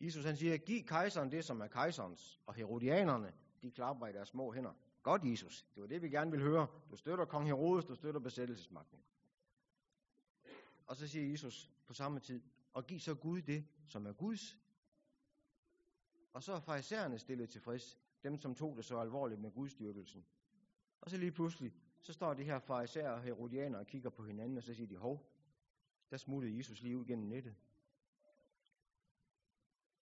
Jesus 0.00 0.24
han 0.24 0.36
siger, 0.36 0.56
giv 0.56 0.84
kejseren 0.84 1.30
det, 1.30 1.44
som 1.44 1.60
er 1.60 1.66
kejserens, 1.66 2.40
og 2.46 2.54
herodianerne, 2.54 3.34
de 3.62 3.70
klapper 3.70 4.06
i 4.06 4.12
deres 4.12 4.28
små 4.28 4.52
hænder. 4.52 4.74
Godt, 5.02 5.24
Jesus. 5.24 5.66
Det 5.74 5.80
var 5.80 5.86
det, 5.86 6.02
vi 6.02 6.08
gerne 6.08 6.30
ville 6.30 6.46
høre. 6.46 6.66
Du 6.90 6.96
støtter 6.96 7.24
kong 7.24 7.46
Herodes, 7.46 7.84
du 7.84 7.94
støtter 7.94 8.20
besættelsesmagten. 8.20 8.98
Og 10.86 10.96
så 10.96 11.08
siger 11.08 11.30
Jesus 11.30 11.70
på 11.86 11.94
samme 11.94 12.20
tid, 12.20 12.42
og 12.72 12.86
giv 12.86 13.00
så 13.00 13.14
Gud 13.14 13.42
det, 13.42 13.66
som 13.86 14.06
er 14.06 14.12
Guds. 14.12 14.58
Og 16.32 16.42
så 16.42 16.52
er 16.52 16.60
farisæerne 16.60 17.18
stillet 17.18 17.50
tilfreds, 17.50 17.98
dem 18.22 18.38
som 18.38 18.54
tog 18.54 18.76
det 18.76 18.84
så 18.84 18.98
alvorligt 18.98 19.40
med 19.40 19.50
gudstyrkelsen. 19.50 20.26
Og 21.00 21.10
så 21.10 21.16
lige 21.16 21.32
pludselig, 21.32 21.72
så 22.02 22.12
står 22.12 22.34
de 22.34 22.44
her 22.44 22.58
farisæer 22.58 23.10
og 23.10 23.22
herodianer 23.22 23.78
og 23.78 23.86
kigger 23.86 24.10
på 24.10 24.24
hinanden, 24.24 24.56
og 24.56 24.62
så 24.62 24.74
siger 24.74 24.86
de, 24.86 24.96
hov, 24.96 25.26
der 26.10 26.16
smuttede 26.16 26.56
Jesus 26.56 26.82
lige 26.82 26.98
ud 26.98 27.04
gennem 27.04 27.28
nettet. 27.28 27.54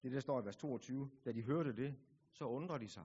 Det 0.02 0.12
der 0.12 0.21
står 0.21 0.42
i 0.42 0.45
vers 0.45 0.57
22. 0.57 1.11
Da 1.25 1.33
de 1.33 1.42
hørte 1.42 1.76
det, 1.76 1.97
så 2.33 2.45
undrer 2.45 2.78
de 2.78 2.88
sig. 2.88 3.04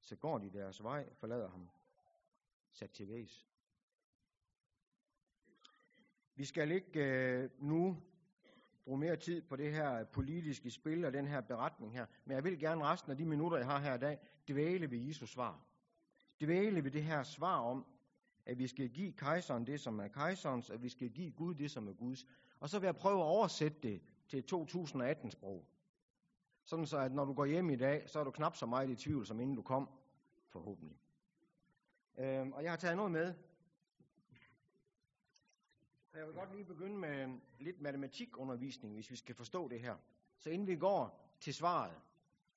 Så 0.00 0.16
går 0.16 0.38
de 0.38 0.50
deres 0.50 0.82
vej, 0.82 1.12
forlader 1.12 1.48
ham. 1.48 1.68
Sat 2.72 2.90
til 2.90 3.08
væs. 3.08 3.48
Vi 6.34 6.44
skal 6.44 6.70
ikke 6.70 7.00
øh, 7.00 7.50
nu 7.58 8.02
bruge 8.84 8.98
mere 8.98 9.16
tid 9.16 9.42
på 9.42 9.56
det 9.56 9.72
her 9.72 10.04
politiske 10.04 10.70
spil 10.70 11.04
og 11.04 11.12
den 11.12 11.26
her 11.26 11.40
beretning 11.40 11.92
her, 11.92 12.06
men 12.24 12.34
jeg 12.34 12.44
vil 12.44 12.58
gerne 12.58 12.84
resten 12.84 13.10
af 13.10 13.16
de 13.16 13.24
minutter, 13.24 13.58
jeg 13.58 13.66
har 13.66 13.78
her 13.78 13.94
i 13.94 13.98
dag, 13.98 14.18
dvæle 14.48 14.90
ved 14.90 14.98
Jesus 14.98 15.30
svar. 15.30 15.64
Dvæle 16.40 16.84
ved 16.84 16.90
det 16.90 17.04
her 17.04 17.22
svar 17.22 17.60
om, 17.60 17.86
at 18.48 18.58
vi 18.58 18.66
skal 18.66 18.88
give 18.88 19.12
kejseren 19.12 19.66
det, 19.66 19.80
som 19.80 20.00
er 20.00 20.08
kejserens, 20.08 20.70
og 20.70 20.82
vi 20.82 20.88
skal 20.88 21.10
give 21.10 21.30
Gud 21.30 21.54
det, 21.54 21.70
som 21.70 21.88
er 21.88 21.92
Guds. 21.92 22.26
Og 22.60 22.68
så 22.68 22.78
vil 22.78 22.86
jeg 22.86 22.96
prøve 22.96 23.20
at 23.20 23.24
oversætte 23.26 23.78
det 23.82 24.02
til 24.28 24.44
2018-sprog. 24.52 25.66
Sådan 26.64 26.86
så, 26.86 26.98
at 26.98 27.12
når 27.12 27.24
du 27.24 27.32
går 27.32 27.44
hjem 27.44 27.70
i 27.70 27.76
dag, 27.76 28.08
så 28.10 28.20
er 28.20 28.24
du 28.24 28.30
knap 28.30 28.56
så 28.56 28.66
meget 28.66 28.90
i 28.90 28.94
tvivl, 28.94 29.26
som 29.26 29.40
inden 29.40 29.56
du 29.56 29.62
kom, 29.62 29.88
forhåbentlig. 30.48 30.98
Øhm, 32.18 32.52
og 32.52 32.62
jeg 32.62 32.72
har 32.72 32.76
taget 32.76 32.96
noget 32.96 33.12
med. 33.12 33.34
Jeg 36.14 36.26
vil 36.26 36.34
godt 36.34 36.52
lige 36.52 36.64
begynde 36.64 36.96
med 36.96 37.40
lidt 37.58 37.80
matematikundervisning, 37.80 38.94
hvis 38.94 39.10
vi 39.10 39.16
skal 39.16 39.34
forstå 39.34 39.68
det 39.68 39.80
her. 39.80 39.96
Så 40.38 40.50
inden 40.50 40.66
vi 40.66 40.76
går 40.76 41.34
til 41.40 41.54
svaret, 41.54 42.00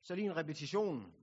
så 0.01 0.15
lige 0.15 0.25
en 0.25 0.35
repetition. 0.35 1.13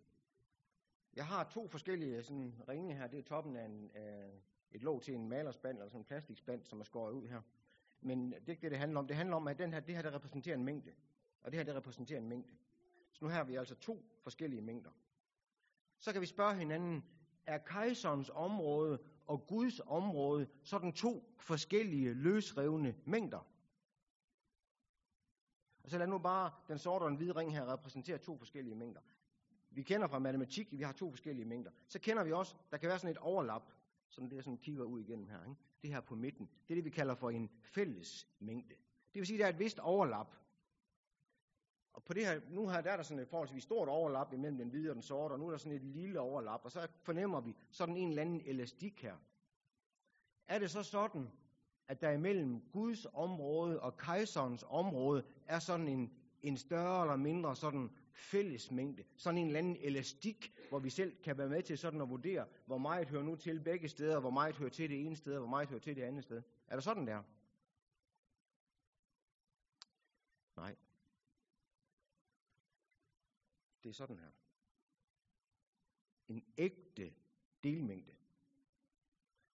Jeg 1.14 1.26
har 1.26 1.44
to 1.44 1.68
forskellige 1.68 2.22
sådan, 2.22 2.54
ringe 2.68 2.94
her. 2.94 3.06
Det 3.06 3.18
er 3.18 3.22
toppen 3.22 3.56
af, 3.56 3.64
en, 3.64 3.90
af 3.94 4.30
et 4.72 4.82
låg 4.82 5.02
til 5.02 5.14
en 5.14 5.28
malerspand, 5.28 5.78
eller 5.78 5.88
sådan 5.88 6.00
en 6.00 6.04
plastikspand, 6.04 6.64
som 6.64 6.80
er 6.80 6.84
skåret 6.84 7.12
ud 7.12 7.28
her. 7.28 7.40
Men 8.00 8.32
det 8.32 8.46
er 8.46 8.50
ikke 8.50 8.62
det, 8.62 8.70
det 8.70 8.78
handler 8.78 8.98
om. 8.98 9.06
Det 9.06 9.16
handler 9.16 9.36
om, 9.36 9.48
at 9.48 9.58
den 9.58 9.72
her, 9.72 9.80
det 9.80 9.94
her 9.94 10.02
der 10.02 10.14
repræsenterer 10.14 10.56
en 10.56 10.64
mængde. 10.64 10.92
Og 11.42 11.52
det 11.52 11.58
her, 11.58 11.64
det 11.64 11.74
repræsenterer 11.74 12.20
en 12.20 12.28
mængde. 12.28 12.52
Så 13.12 13.24
nu 13.24 13.30
har 13.30 13.44
vi 13.44 13.54
altså 13.54 13.74
to 13.74 14.04
forskellige 14.22 14.62
mængder. 14.62 14.90
Så 15.98 16.12
kan 16.12 16.20
vi 16.20 16.26
spørge 16.26 16.54
hinanden, 16.54 17.04
er 17.46 17.58
kejserens 17.58 18.30
område 18.34 18.98
og 19.26 19.46
Guds 19.46 19.80
område 19.80 20.48
sådan 20.62 20.92
to 20.92 21.34
forskellige 21.38 22.14
løsrevne 22.14 22.94
mængder? 23.04 23.46
Og 25.82 25.90
så 25.90 25.98
lad 25.98 26.06
nu 26.06 26.18
bare 26.18 26.52
den 26.68 26.78
sorte 26.78 27.02
og 27.02 27.10
den 27.10 27.16
hvide 27.16 27.32
ring 27.32 27.52
her 27.52 27.72
repræsentere 27.72 28.18
to 28.18 28.38
forskellige 28.38 28.74
mængder. 28.74 29.00
Vi 29.70 29.82
kender 29.82 30.06
fra 30.06 30.18
matematik, 30.18 30.72
at 30.72 30.78
vi 30.78 30.84
har 30.84 30.92
to 30.92 31.10
forskellige 31.10 31.44
mængder. 31.44 31.70
Så 31.88 31.98
kender 31.98 32.24
vi 32.24 32.32
også, 32.32 32.56
der 32.70 32.76
kan 32.76 32.88
være 32.88 32.98
sådan 32.98 33.10
et 33.10 33.18
overlap, 33.18 33.72
som 34.08 34.28
det 34.28 34.36
jeg 34.36 34.44
sådan 34.44 34.58
kigger 34.58 34.84
ud 34.84 35.00
igennem 35.00 35.28
her. 35.28 35.44
Ikke? 35.44 35.60
Det 35.82 35.90
her 35.90 36.00
på 36.00 36.14
midten, 36.14 36.50
det 36.68 36.74
er 36.74 36.74
det, 36.74 36.84
vi 36.84 36.90
kalder 36.90 37.14
for 37.14 37.30
en 37.30 37.50
fælles 37.62 38.28
mængde. 38.38 38.74
Det 39.14 39.20
vil 39.20 39.26
sige, 39.26 39.36
at 39.36 39.40
der 39.40 39.46
er 39.46 39.52
et 39.52 39.58
vist 39.58 39.78
overlap 39.78 40.34
og 41.98 42.04
på 42.04 42.12
det 42.12 42.26
her, 42.26 42.40
nu 42.50 42.68
her, 42.68 42.80
der 42.80 42.90
er 42.90 42.96
der 42.96 43.02
sådan 43.02 43.22
et 43.22 43.28
forholdsvis 43.28 43.62
stort 43.62 43.88
overlap 43.88 44.32
imellem 44.32 44.58
den 44.58 44.68
hvide 44.68 44.90
og 44.90 44.94
den 44.94 45.02
sorte, 45.02 45.32
og 45.32 45.38
nu 45.38 45.46
er 45.46 45.50
der 45.50 45.58
sådan 45.58 45.76
et 45.76 45.84
lille 45.84 46.20
overlap, 46.20 46.60
og 46.64 46.70
så 46.70 46.88
fornemmer 47.02 47.40
vi 47.40 47.56
sådan 47.70 47.96
en 47.96 48.08
eller 48.08 48.22
anden 48.22 48.42
elastik 48.44 49.02
her. 49.02 49.16
Er 50.48 50.58
det 50.58 50.70
så 50.70 50.82
sådan, 50.82 51.30
at 51.88 52.00
der 52.00 52.10
imellem 52.10 52.60
Guds 52.72 53.06
område 53.12 53.80
og 53.80 53.96
kejserens 53.96 54.64
område 54.68 55.24
er 55.46 55.58
sådan 55.58 55.88
en, 55.88 56.12
en 56.42 56.56
større 56.56 57.02
eller 57.02 57.16
mindre 57.16 57.56
sådan 57.56 57.90
fællesmængde, 58.18 59.04
sådan 59.16 59.38
en 59.38 59.46
eller 59.46 59.58
anden 59.58 59.76
elastik, 59.76 60.54
hvor 60.68 60.78
vi 60.78 60.90
selv 60.90 61.22
kan 61.22 61.38
være 61.38 61.48
med 61.48 61.62
til 61.62 61.78
sådan 61.78 62.00
at 62.00 62.08
vurdere, 62.08 62.46
hvor 62.66 62.78
meget 62.78 63.08
hører 63.08 63.22
nu 63.22 63.36
til 63.36 63.60
begge 63.60 63.88
steder, 63.88 64.20
hvor 64.20 64.30
meget 64.30 64.56
hører 64.56 64.70
til 64.70 64.90
det 64.90 65.06
ene 65.06 65.16
sted, 65.16 65.32
og 65.32 65.38
hvor 65.38 65.48
meget 65.48 65.68
hører 65.68 65.80
til 65.80 65.96
det 65.96 66.02
andet 66.02 66.24
sted. 66.24 66.42
Er 66.68 66.76
der 66.76 66.80
sådan 66.80 67.06
der? 67.06 67.22
Nej. 70.56 70.76
Det 73.82 73.88
er 73.88 73.92
sådan 73.92 74.18
her. 74.18 74.30
En 76.28 76.44
ægte 76.58 77.14
delmængde. 77.62 78.12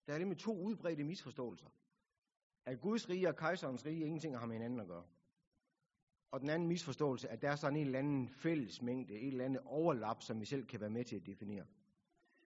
Der 0.08 0.14
er 0.14 0.18
nemlig 0.18 0.38
to 0.38 0.58
udbredte 0.58 1.04
misforståelser. 1.04 1.70
At 2.66 2.82
Guds 2.82 3.10
rige 3.10 3.28
og 3.28 3.36
kejserens 3.36 3.86
rige 3.86 4.06
ingenting 4.06 4.38
har 4.38 4.46
med 4.46 4.56
hinanden 4.56 4.80
at 4.80 4.88
gøre. 4.88 5.08
Og 6.34 6.40
den 6.42 6.50
anden 6.50 6.68
misforståelse, 6.68 7.30
at 7.30 7.42
der 7.42 7.50
er 7.52 7.56
sådan 7.56 7.78
en 7.78 7.86
eller 7.86 8.00
anden 8.00 8.30
fællesmængde, 8.30 9.14
et 9.14 9.22
en 9.24 9.28
eller 9.28 9.46
andet 9.46 9.62
overlap, 9.66 10.22
som 10.22 10.40
vi 10.40 10.46
selv 10.46 10.66
kan 10.66 10.80
være 10.80 10.90
med 10.90 11.06
til 11.06 11.16
at 11.16 11.26
definere. 11.26 11.66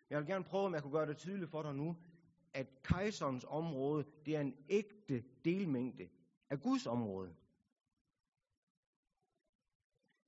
Jeg 0.10 0.20
vil 0.20 0.28
gerne 0.28 0.44
prøve, 0.44 0.66
om 0.66 0.74
jeg 0.74 0.82
kunne 0.84 0.92
gøre 0.92 1.06
det 1.06 1.18
tydeligt 1.18 1.52
for 1.52 1.62
dig 1.62 1.76
nu, 1.76 1.96
at 2.54 2.68
kejserens 2.84 3.46
område, 3.50 4.06
det 4.26 4.36
er 4.36 4.42
en 4.42 4.56
ægte 4.70 5.24
delmængde 5.46 6.10
af 6.50 6.60
Guds 6.62 6.88
område. 6.88 7.36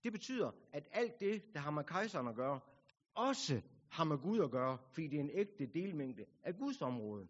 Det 0.03 0.11
betyder, 0.11 0.51
at 0.73 0.87
alt 0.91 1.19
det, 1.19 1.53
der 1.53 1.59
har 1.59 1.71
med 1.71 1.83
kejseren 1.83 2.27
at 2.27 2.35
gøre, 2.35 2.59
også 3.15 3.61
har 3.91 4.03
med 4.03 4.17
Gud 4.17 4.39
at 4.43 4.51
gøre, 4.51 4.77
fordi 4.91 5.07
det 5.07 5.17
er 5.17 5.23
en 5.23 5.31
ægte 5.33 5.65
delmængde 5.65 6.25
af 6.43 6.55
Guds 6.55 6.81
område. 6.81 7.27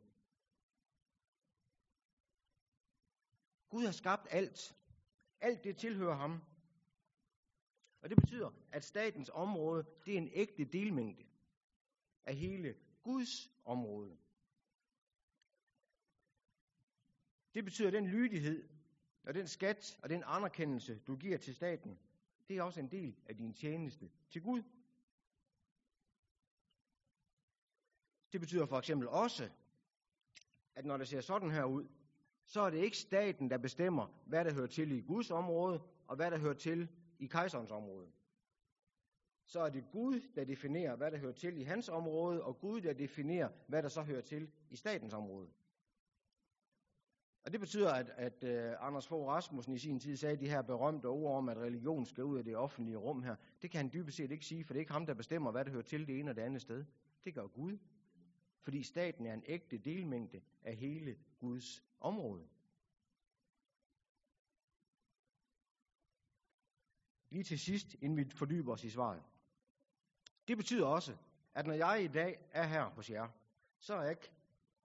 Gud 3.70 3.86
har 3.86 3.92
skabt 3.92 4.28
alt. 4.32 4.79
Alt 5.41 5.63
det 5.63 5.77
tilhører 5.77 6.15
ham. 6.15 6.41
Og 8.01 8.10
det 8.10 8.17
betyder, 8.17 8.51
at 8.72 8.84
statens 8.84 9.29
område, 9.29 9.86
det 10.05 10.13
er 10.13 10.17
en 10.17 10.29
ægte 10.34 10.65
delmængde 10.65 11.25
af 12.25 12.36
hele 12.36 12.75
Guds 13.03 13.51
område. 13.65 14.17
Det 17.53 17.65
betyder, 17.65 17.88
at 17.88 17.93
den 17.93 18.08
lydighed 18.08 18.69
og 19.24 19.34
den 19.34 19.48
skat 19.48 20.00
og 20.01 20.10
den 20.10 20.24
anerkendelse, 20.25 21.00
du 21.08 21.15
giver 21.15 21.38
til 21.38 21.55
staten, 21.55 22.00
det 22.48 22.58
er 22.58 22.63
også 22.63 22.79
en 22.79 22.91
del 22.91 23.15
af 23.25 23.38
din 23.38 23.53
tjeneste 23.53 24.12
til 24.29 24.41
Gud. 24.41 24.63
Det 28.31 28.39
betyder 28.39 28.65
for 28.65 28.79
eksempel 28.79 29.08
også, 29.08 29.50
at 30.75 30.86
når 30.86 30.98
det 30.98 31.08
ser 31.08 31.22
sådan 31.22 31.51
her 31.51 31.63
ud, 31.63 31.88
så 32.50 32.62
er 32.62 32.70
det 32.70 32.77
ikke 32.77 32.98
staten, 32.98 33.50
der 33.50 33.58
bestemmer, 33.58 34.08
hvad 34.25 34.46
der 34.46 34.53
hører 34.53 34.68
til 34.68 34.91
i 34.91 35.01
Guds 35.01 35.32
område, 35.32 35.82
og 36.08 36.15
hvad 36.15 36.32
der 36.32 36.38
hører 36.38 36.53
til 36.53 36.88
i 37.20 37.25
kejserens 37.25 37.72
område. 37.72 38.08
Så 39.46 39.60
er 39.60 39.70
det 39.70 39.84
Gud, 39.91 40.22
der 40.36 40.44
definerer, 40.44 40.96
hvad 40.96 41.12
der 41.12 41.18
hører 41.18 41.34
til 41.34 41.58
i 41.58 41.63
hans 41.63 41.89
område, 41.89 42.44
og 42.44 42.60
Gud, 42.60 42.82
der 42.82 42.94
definerer, 42.94 43.50
hvad 43.68 43.84
der 43.84 43.89
så 43.89 44.01
hører 44.01 44.22
til 44.22 44.51
i 44.70 44.75
statens 44.75 45.13
område. 45.13 45.48
Og 47.44 47.51
det 47.51 47.60
betyder, 47.60 47.94
at, 47.94 48.10
at 48.18 48.44
uh, 48.44 48.88
Anders 48.88 49.08
Fogh 49.08 49.27
Rasmussen 49.27 49.74
i 49.74 49.77
sin 49.77 50.00
tid 50.00 50.18
sagde 50.18 50.38
de 50.38 50.50
her 50.50 50.62
berømte 50.62 51.06
ord 51.06 51.38
om, 51.38 51.50
at 51.50 51.58
religion 51.58 52.06
skal 52.06 52.24
ud 52.24 52.38
af 52.38 52.44
det 52.44 52.58
offentlige 52.58 52.98
rum 52.98 53.24
her. 53.24 53.36
Det 53.62 53.72
kan 53.72 53.77
han 53.77 53.89
dybest 53.94 54.18
set 54.18 54.32
ikke 54.32 54.46
sige, 54.46 54.63
for 54.63 54.74
det 54.74 54.77
er 54.77 54.82
ikke 54.82 54.91
ham, 54.91 55.06
der 55.06 55.13
bestemmer, 55.13 55.51
hvad 55.51 55.65
der 55.65 55.72
hører 55.72 55.84
til 55.84 56.08
det 56.08 56.20
ene 56.20 56.32
og 56.32 56.36
det 56.36 56.41
andet 56.41 56.62
sted. 56.62 56.86
Det 57.24 57.34
gør 57.34 57.48
Gud 57.48 57.77
fordi 58.62 58.84
staten 58.84 59.25
er 59.25 59.34
en 59.34 59.44
ægte 59.46 59.78
delmængde 59.78 60.42
af 60.63 60.75
hele 60.75 61.18
Guds 61.39 61.84
område. 62.00 62.48
Lige 67.30 67.44
til 67.44 67.60
sidst, 67.60 67.96
inden 68.01 68.18
vi 68.18 68.30
fordyber 68.30 68.74
os 68.74 68.84
i 68.84 68.89
svaret. 68.89 69.24
Det 70.48 70.58
betyder 70.58 70.86
også, 70.86 71.18
at 71.54 71.68
når 71.68 71.74
jeg 71.74 72.04
i 72.04 72.08
dag 72.08 72.39
er 72.51 72.63
her 72.63 72.84
hos 72.84 73.10
jer, 73.10 73.30
så 73.80 73.94
er 73.96 74.01
jeg 74.01 74.10
ikke 74.10 74.32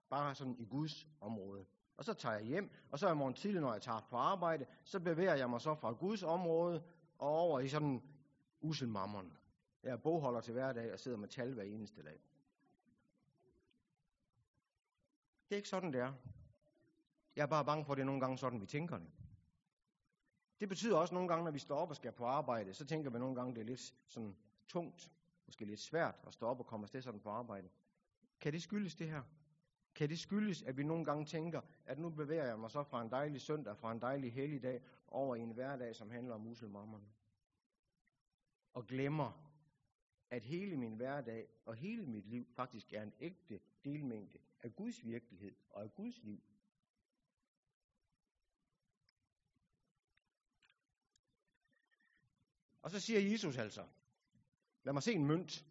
bare 0.09 0.35
sådan 0.35 0.55
i 0.59 0.65
Guds 0.65 1.07
område. 1.21 1.65
Og 1.97 2.05
så 2.05 2.13
tager 2.13 2.35
jeg 2.35 2.45
hjem, 2.45 2.69
og 2.91 2.99
så 2.99 3.11
i 3.11 3.15
morgen 3.15 3.33
tidlig, 3.33 3.61
når 3.61 3.73
jeg 3.73 3.81
tager 3.81 4.07
på 4.09 4.15
arbejde, 4.15 4.65
så 4.83 4.99
bevæger 4.99 5.35
jeg 5.35 5.49
mig 5.49 5.61
så 5.61 5.75
fra 5.75 5.91
Guds 5.91 6.23
område 6.23 6.83
og 7.17 7.29
over 7.29 7.59
i 7.59 7.67
sådan 7.67 7.95
usel 7.95 8.15
uselmammeren. 8.59 9.37
Jeg 9.83 9.91
er 9.91 9.97
bogholder 9.97 10.41
til 10.41 10.53
hverdag 10.53 10.93
og 10.93 10.99
sidder 10.99 11.17
med 11.17 11.27
tal 11.27 11.53
hver 11.53 11.63
eneste 11.63 12.03
dag. 12.03 12.19
Det 15.49 15.55
er 15.55 15.57
ikke 15.57 15.69
sådan, 15.69 15.93
det 15.93 16.01
er. 16.01 16.13
Jeg 17.35 17.43
er 17.43 17.47
bare 17.47 17.65
bange 17.65 17.85
for, 17.85 17.93
at 17.93 17.97
det 17.97 18.01
er 18.01 18.05
nogle 18.05 18.21
gange 18.21 18.37
sådan, 18.37 18.61
vi 18.61 18.65
tænker 18.65 18.97
det. 18.97 19.11
Det 20.59 20.69
betyder 20.69 20.97
også 20.97 21.13
nogle 21.13 21.29
gange, 21.29 21.45
når 21.45 21.51
vi 21.51 21.59
står 21.59 21.77
op 21.77 21.89
og 21.89 21.95
skal 21.95 22.11
på 22.11 22.25
arbejde, 22.25 22.73
så 22.73 22.85
tænker 22.85 23.09
vi 23.09 23.19
nogle 23.19 23.35
gange, 23.35 23.55
det 23.55 23.61
er 23.61 23.65
lidt 23.65 23.95
sådan 24.07 24.35
tungt, 24.67 25.11
måske 25.45 25.65
lidt 25.65 25.79
svært 25.79 26.15
at 26.27 26.33
stå 26.33 26.47
op 26.47 26.59
og 26.59 26.65
komme 26.65 26.83
afsted 26.83 27.01
sådan 27.01 27.19
på 27.19 27.29
arbejde. 27.29 27.69
Kan 28.39 28.53
det 28.53 28.61
skyldes 28.61 28.95
det 28.95 29.09
her? 29.09 29.23
Kan 29.95 30.09
det 30.09 30.19
skyldes, 30.19 30.61
at 30.61 30.77
vi 30.77 30.83
nogle 30.83 31.05
gange 31.05 31.25
tænker, 31.25 31.61
at 31.85 31.99
nu 31.99 32.09
bevæger 32.09 32.45
jeg 32.45 32.59
mig 32.59 32.71
så 32.71 32.83
fra 32.83 33.01
en 33.01 33.11
dejlig 33.11 33.41
søndag, 33.41 33.77
fra 33.77 33.91
en 33.91 34.01
dejlig 34.01 34.33
helligdag, 34.33 34.81
over 35.07 35.35
i 35.35 35.39
en 35.39 35.51
hverdag, 35.51 35.95
som 35.95 36.09
handler 36.09 36.35
om 36.35 36.41
muselmammerne? 36.41 37.05
Og 38.73 38.87
glemmer, 38.87 39.44
at 40.29 40.43
hele 40.43 40.77
min 40.77 40.95
hverdag 40.95 41.49
og 41.65 41.75
hele 41.75 42.05
mit 42.05 42.25
liv 42.25 42.47
faktisk 42.55 42.93
er 42.93 43.03
en 43.03 43.13
ægte 43.19 43.59
delmængde 43.85 44.39
af 44.59 44.75
Guds 44.75 45.05
virkelighed 45.05 45.55
og 45.69 45.83
af 45.83 45.93
Guds 45.93 46.23
liv. 46.23 46.41
Og 52.81 52.91
så 52.91 52.99
siger 52.99 53.19
Jesus 53.19 53.57
altså, 53.57 53.87
lad 54.83 54.93
mig 54.93 55.03
se 55.03 55.13
en 55.13 55.25
mønt. 55.25 55.65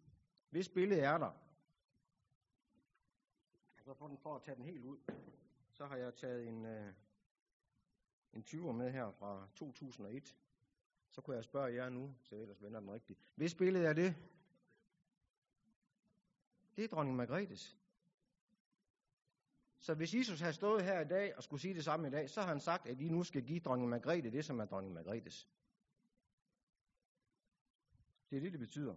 Hvis 0.49 0.69
billede 0.69 1.01
er 1.01 1.17
der? 1.17 1.31
Så 3.83 3.93
får 3.93 4.07
den, 4.07 4.17
for 4.17 4.35
at 4.35 4.41
tage 4.41 4.55
den 4.55 4.65
helt 4.65 4.85
ud, 4.85 4.97
så 5.71 5.85
har 5.85 5.95
jeg 5.95 6.15
taget 6.15 6.47
en, 6.47 6.65
øh, 6.65 6.93
en 8.33 8.43
20'er 8.43 8.71
med 8.71 8.91
her 8.91 9.11
fra 9.11 9.47
2001. 9.55 10.35
Så 11.09 11.21
kunne 11.21 11.35
jeg 11.35 11.43
spørge 11.43 11.73
jer 11.73 11.89
nu, 11.89 12.15
så 12.21 12.35
ellers 12.35 12.61
vender 12.61 12.79
den 12.79 12.91
rigtigt. 12.91 13.19
Hvis 13.35 13.55
billede 13.55 13.85
er 13.85 13.93
det? 13.93 14.15
Det 16.75 16.83
er 16.83 16.87
dronning 16.87 17.17
Margrethes. 17.17 17.77
Så 19.79 19.93
hvis 19.93 20.13
Jesus 20.13 20.39
havde 20.39 20.53
stået 20.53 20.83
her 20.83 20.99
i 20.99 21.07
dag 21.07 21.37
og 21.37 21.43
skulle 21.43 21.61
sige 21.61 21.73
det 21.73 21.83
samme 21.83 22.07
i 22.07 22.11
dag, 22.11 22.29
så 22.29 22.41
har 22.41 22.47
han 22.47 22.59
sagt, 22.59 22.87
at 22.87 23.01
I 23.01 23.09
nu 23.09 23.23
skal 23.23 23.43
give 23.43 23.59
dronning 23.59 23.89
Margrethe 23.89 24.31
det, 24.31 24.45
som 24.45 24.59
er 24.59 24.65
dronning 24.65 24.93
Margrethes. 24.93 25.49
Det 28.29 28.37
er 28.37 28.41
det, 28.41 28.51
det 28.51 28.59
betyder. 28.59 28.95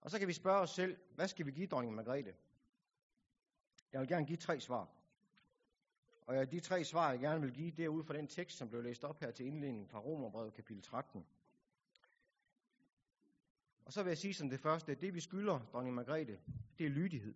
Og 0.00 0.10
så 0.10 0.18
kan 0.18 0.28
vi 0.28 0.32
spørge 0.32 0.60
os 0.60 0.70
selv, 0.70 0.96
hvad 1.14 1.28
skal 1.28 1.46
vi 1.46 1.50
give 1.50 1.66
dronning 1.66 1.94
Margrethe? 1.94 2.34
Jeg 3.92 4.00
vil 4.00 4.08
gerne 4.08 4.26
give 4.26 4.36
tre 4.36 4.60
svar. 4.60 4.88
Og 6.26 6.52
de 6.52 6.60
tre 6.60 6.84
svar, 6.84 7.10
jeg 7.10 7.20
gerne 7.20 7.40
vil 7.40 7.52
give, 7.52 7.70
det 7.70 7.84
er 7.84 7.88
ud 7.88 8.04
fra 8.04 8.14
den 8.14 8.28
tekst, 8.28 8.58
som 8.58 8.68
blev 8.68 8.82
læst 8.82 9.04
op 9.04 9.20
her 9.20 9.30
til 9.30 9.46
indledningen 9.46 9.88
fra 9.88 9.98
Romerbrevet 9.98 10.54
kapitel 10.54 10.82
13. 10.82 11.26
Og 13.86 13.92
så 13.92 14.02
vil 14.02 14.10
jeg 14.10 14.18
sige 14.18 14.34
som 14.34 14.50
det 14.50 14.60
første, 14.60 14.92
at 14.92 15.00
det 15.00 15.14
vi 15.14 15.20
skylder 15.20 15.60
dronning 15.72 15.94
Margrethe, 15.94 16.38
det 16.78 16.86
er 16.86 16.90
lydighed. 16.90 17.34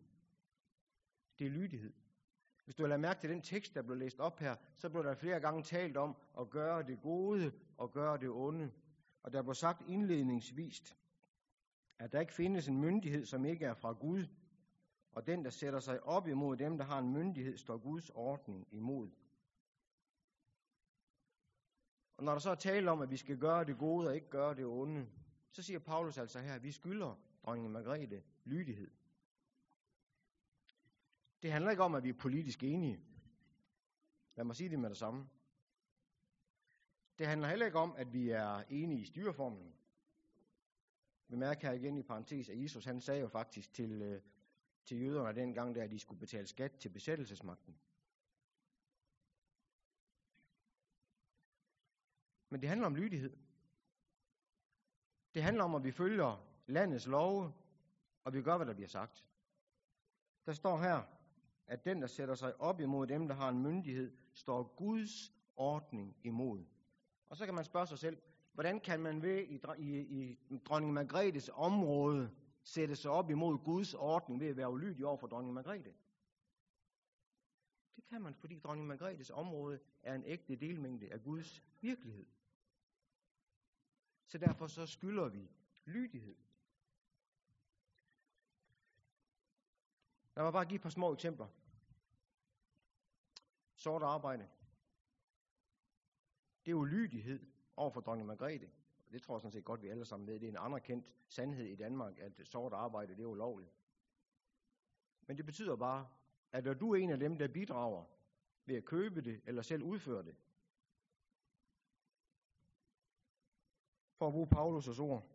Det 1.39 1.47
er 1.47 1.51
lydighed. 1.51 1.93
Hvis 2.65 2.75
du 2.75 2.83
har 2.83 2.89
lagt 2.89 3.01
mærke 3.01 3.21
til 3.21 3.31
den 3.31 3.43
tekst, 3.43 3.75
der 3.75 3.83
blev 3.83 3.97
læst 3.97 4.21
op 4.21 4.39
her, 4.39 4.57
så 4.77 4.89
blev 4.89 5.05
der 5.05 5.15
flere 5.15 5.41
gange 5.41 5.63
talt 5.63 5.97
om 5.97 6.17
at 6.41 6.51
gøre 6.51 6.83
det 6.83 7.01
gode 7.03 7.53
og 7.77 7.93
gøre 7.93 8.19
det 8.19 8.29
onde. 8.29 8.73
Og 9.23 9.33
der 9.33 9.43
blev 9.43 9.55
sagt 9.55 9.89
indledningsvist, 9.89 10.97
at 11.99 12.13
der 12.13 12.21
ikke 12.21 12.33
findes 12.33 12.69
en 12.69 12.81
myndighed, 12.81 13.27
som 13.27 13.45
ikke 13.45 13.65
er 13.65 13.75
fra 13.75 13.93
Gud, 13.93 14.27
og 15.13 15.27
den, 15.27 15.45
der 15.45 15.51
sætter 15.51 15.81
sig 15.81 16.03
op 16.03 16.29
imod 16.29 16.57
dem, 16.57 16.79
der 16.79 16.85
har 16.85 16.99
en 16.99 17.13
myndighed, 17.13 17.59
står 17.59 17.79
Guds 17.79 18.11
ordning 18.11 18.69
imod. 18.71 19.11
Og 22.17 22.25
når 22.25 22.33
der 22.33 22.39
så 22.39 22.51
er 22.51 22.55
tale 22.55 22.91
om, 22.91 23.01
at 23.01 23.11
vi 23.11 23.17
skal 23.17 23.39
gøre 23.39 23.65
det 23.65 23.79
gode 23.79 24.09
og 24.09 24.15
ikke 24.15 24.31
gøre 24.31 24.55
det 24.55 24.67
onde, 24.67 25.07
så 25.51 25.63
siger 25.63 25.79
Paulus 25.79 26.19
altså 26.19 26.41
her, 26.41 26.55
at 26.55 26.63
vi 26.63 26.73
skylder 26.73 27.15
dronning 27.45 27.71
Margrethe 27.71 28.23
lydighed. 28.45 28.91
Det 31.43 31.53
handler 31.53 31.71
ikke 31.71 31.83
om, 31.83 31.95
at 31.95 32.05
vi 32.05 32.09
er 32.09 32.19
politisk 32.19 32.63
enige. 32.63 33.01
Lad 34.37 34.45
mig 34.45 34.57
sige 34.57 34.71
det 34.71 34.79
med 34.79 34.91
det 34.91 34.97
samme. 34.97 35.29
Det 37.19 37.27
handler 37.27 37.49
heller 37.49 37.67
ikke 37.67 37.79
om, 37.79 37.95
at 37.97 38.13
vi 38.13 38.31
er 38.31 38.65
enige 38.69 39.01
i 39.01 39.05
styreformen. 39.05 39.75
Bemærk 41.29 41.63
her 41.63 41.73
igen 41.73 41.99
i 41.99 42.03
parentes, 42.03 42.49
at 42.49 42.63
Jesus 42.63 42.85
han 42.85 43.01
sagde 43.01 43.21
jo 43.21 43.29
faktisk 43.29 43.73
til, 43.73 44.03
øh, 44.03 44.23
til 44.85 45.01
jøderne 45.01 45.41
dengang, 45.41 45.75
der, 45.75 45.85
at 45.85 45.91
de 45.91 45.99
skulle 45.99 46.21
betale 46.21 46.47
skat 46.47 46.73
til 46.73 46.89
besættelsesmagten. 46.89 47.79
Men 52.49 52.61
det 52.61 52.69
handler 52.69 52.87
om 52.87 52.97
lydighed. 52.97 53.37
Det 55.35 55.43
handler 55.43 55.65
om, 55.65 55.75
at 55.75 55.85
vi 55.85 55.91
følger 55.91 56.47
landets 56.67 57.07
love, 57.07 57.53
og 58.25 58.33
vi 58.33 58.43
gør, 58.43 58.57
hvad 58.57 58.67
der 58.67 58.75
bliver 58.75 58.89
sagt. 58.89 59.25
Der 60.47 60.53
står 60.53 60.79
her, 60.79 61.03
at 61.67 61.85
den, 61.85 62.03
der 62.03 62.07
sætter 62.07 62.35
sig 62.35 62.61
op 62.61 62.81
imod 62.81 63.07
dem, 63.07 63.29
der 63.29 63.35
har 63.35 63.49
en 63.49 63.59
myndighed, 63.59 64.13
står 64.35 64.75
Guds 64.77 65.33
ordning 65.57 66.17
imod. 66.23 66.65
Og 67.29 67.37
så 67.37 67.45
kan 67.45 67.55
man 67.55 67.65
spørge 67.65 67.87
sig 67.87 67.99
selv, 67.99 68.23
hvordan 68.53 68.81
kan 68.81 69.01
man 69.01 69.23
ved 69.23 69.39
i, 69.39 69.61
i, 69.79 70.39
i 70.49 70.59
dronning 70.59 70.93
Margrethes 70.93 71.51
område 71.55 72.31
sætte 72.63 72.97
sig 72.97 73.11
op 73.11 73.31
imod 73.31 73.59
Guds 73.59 73.95
ordning 73.95 74.41
ved 74.41 74.49
at 74.49 74.57
være 74.57 74.71
ulydig 74.71 75.07
over 75.07 75.17
for 75.17 75.27
dronning 75.27 75.55
Margrethe? 75.55 75.95
Det 77.97 78.05
kan 78.05 78.23
man, 78.23 78.35
fordi 78.35 78.59
dronning 78.59 78.87
Margrethes 78.89 79.31
område 79.31 79.81
er 80.03 80.15
en 80.15 80.25
ægte 80.25 80.57
delmængde 80.57 81.13
af 81.13 81.23
Guds 81.23 81.65
virkelighed. 81.81 82.27
Så 84.31 84.39
derfor 84.39 84.67
så 84.67 84.87
skylder 84.87 85.29
vi 85.29 85.51
lydighed. 85.85 86.37
Lad 90.37 90.45
mig 90.45 90.53
bare 90.53 90.65
give 90.65 90.77
et 90.77 90.83
par 90.83 90.91
små 90.91 91.13
eksempler. 91.13 91.47
Sort 93.77 94.03
arbejde. 94.03 94.49
Det 96.67 96.71
er 96.71 96.75
ulydighed 96.75 97.47
over 97.77 97.91
for 97.91 98.01
dronning 98.01 98.27
Margrethe. 98.27 98.71
Og 99.07 99.13
Det 99.13 99.23
tror 99.23 99.35
jeg 99.35 99.41
sådan 99.41 99.53
set 99.53 99.65
godt, 99.65 99.83
vi 99.83 99.89
alle 99.89 100.05
sammen 100.05 100.27
ved. 100.27 100.35
Det 100.35 100.47
er 100.47 100.49
en 100.49 100.57
anerkendt 100.57 101.15
sandhed 101.29 101.67
i 101.67 101.77
Danmark, 101.77 102.19
at 102.19 102.41
sort 102.47 102.73
arbejde 102.73 103.17
det 103.17 103.23
er 103.23 103.27
ulovligt. 103.27 103.73
Men 105.27 105.37
det 105.37 105.47
betyder 105.47 105.77
bare, 105.77 106.09
at 106.53 106.65
når 106.65 106.75
du 106.75 106.93
er 106.93 106.97
en 106.97 107.11
af 107.11 107.19
dem, 107.19 107.39
der 107.39 107.49
bidrager 107.49 108.05
ved 108.67 108.77
at 108.77 108.85
købe 108.85 109.21
det 109.21 109.41
eller 109.47 109.63
selv 109.63 109.83
udføre 109.83 110.23
det, 110.23 110.37
for 114.21 114.27
at 114.27 114.33
bruge 114.33 114.49
Paulus' 114.55 115.01
ord, 115.01 115.27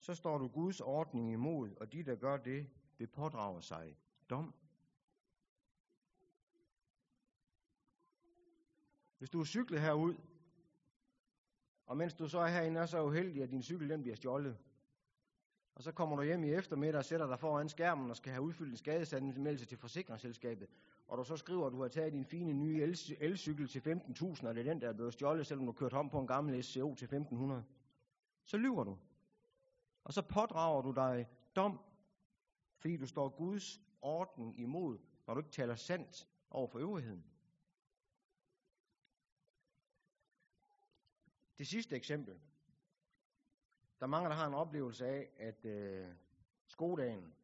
så 0.00 0.14
står 0.14 0.38
du 0.38 0.48
Guds 0.48 0.80
ordning 0.80 1.32
imod, 1.32 1.76
og 1.76 1.92
de, 1.92 2.02
der 2.02 2.14
gør 2.14 2.36
det, 2.36 2.66
vil 2.98 3.06
pådrage 3.06 3.62
sig 3.62 3.96
dom. 4.30 4.54
Hvis 9.18 9.30
du 9.30 9.40
er 9.40 9.44
cyklet 9.44 9.80
herud, 9.80 10.14
og 11.86 11.96
mens 11.96 12.14
du 12.14 12.28
så 12.28 12.38
er 12.38 12.48
herinde, 12.48 12.80
er 12.80 12.86
så 12.86 13.02
uheldig, 13.02 13.42
at 13.42 13.50
din 13.50 13.62
cykel 13.62 13.88
den 13.88 14.02
bliver 14.02 14.16
stjålet, 14.16 14.58
og 15.74 15.82
så 15.82 15.92
kommer 15.92 16.16
du 16.16 16.22
hjem 16.22 16.44
i 16.44 16.52
eftermiddag 16.52 16.98
og 16.98 17.04
sætter 17.04 17.26
dig 17.26 17.38
foran 17.38 17.68
skærmen 17.68 18.10
og 18.10 18.16
skal 18.16 18.32
have 18.32 18.42
udfyldt 18.42 18.70
en 18.70 18.76
skadesanmeldelse 18.76 19.66
til 19.66 19.78
forsikringsselskabet, 19.78 20.68
og 21.06 21.18
du 21.18 21.24
så 21.24 21.36
skriver, 21.36 21.66
at 21.66 21.72
du 21.72 21.82
har 21.82 21.88
taget 21.88 22.12
din 22.12 22.24
fine 22.24 22.52
nye 22.52 22.82
elcykel 23.20 23.68
til 23.68 23.80
15.000, 23.80 24.48
og 24.48 24.54
det 24.54 24.66
er 24.66 24.72
den, 24.72 24.80
der 24.80 24.88
er 24.88 24.92
blevet 24.92 25.12
stjålet, 25.12 25.46
selvom 25.46 25.66
du 25.66 25.72
har 25.72 25.78
kørt 25.78 25.92
om 25.92 26.10
på 26.10 26.20
en 26.20 26.26
gammel 26.26 26.64
SCO 26.64 26.94
til 26.94 27.06
1.500. 27.06 27.52
Så 28.44 28.56
lyver 28.56 28.84
du. 28.84 28.98
Og 30.04 30.12
så 30.12 30.22
pådrager 30.22 30.82
du 30.82 30.92
dig 30.92 31.28
dom, 31.56 31.80
fordi 32.76 32.96
du 32.96 33.06
står 33.06 33.28
Guds 33.28 33.80
orden 34.00 34.54
imod, 34.54 34.98
når 35.26 35.34
du 35.34 35.40
ikke 35.40 35.52
taler 35.52 35.74
sandt 35.74 36.28
over 36.50 36.68
for 36.68 36.78
øvrigheden. 36.78 37.24
Det 41.58 41.66
sidste 41.66 41.96
eksempel. 41.96 42.40
Der 44.00 44.06
er 44.06 44.10
mange, 44.10 44.28
der 44.28 44.34
har 44.34 44.46
en 44.46 44.54
oplevelse 44.54 45.06
af, 45.06 45.30
at 45.36 45.64
øh, 45.64 46.14
Skodaen, 46.66 47.34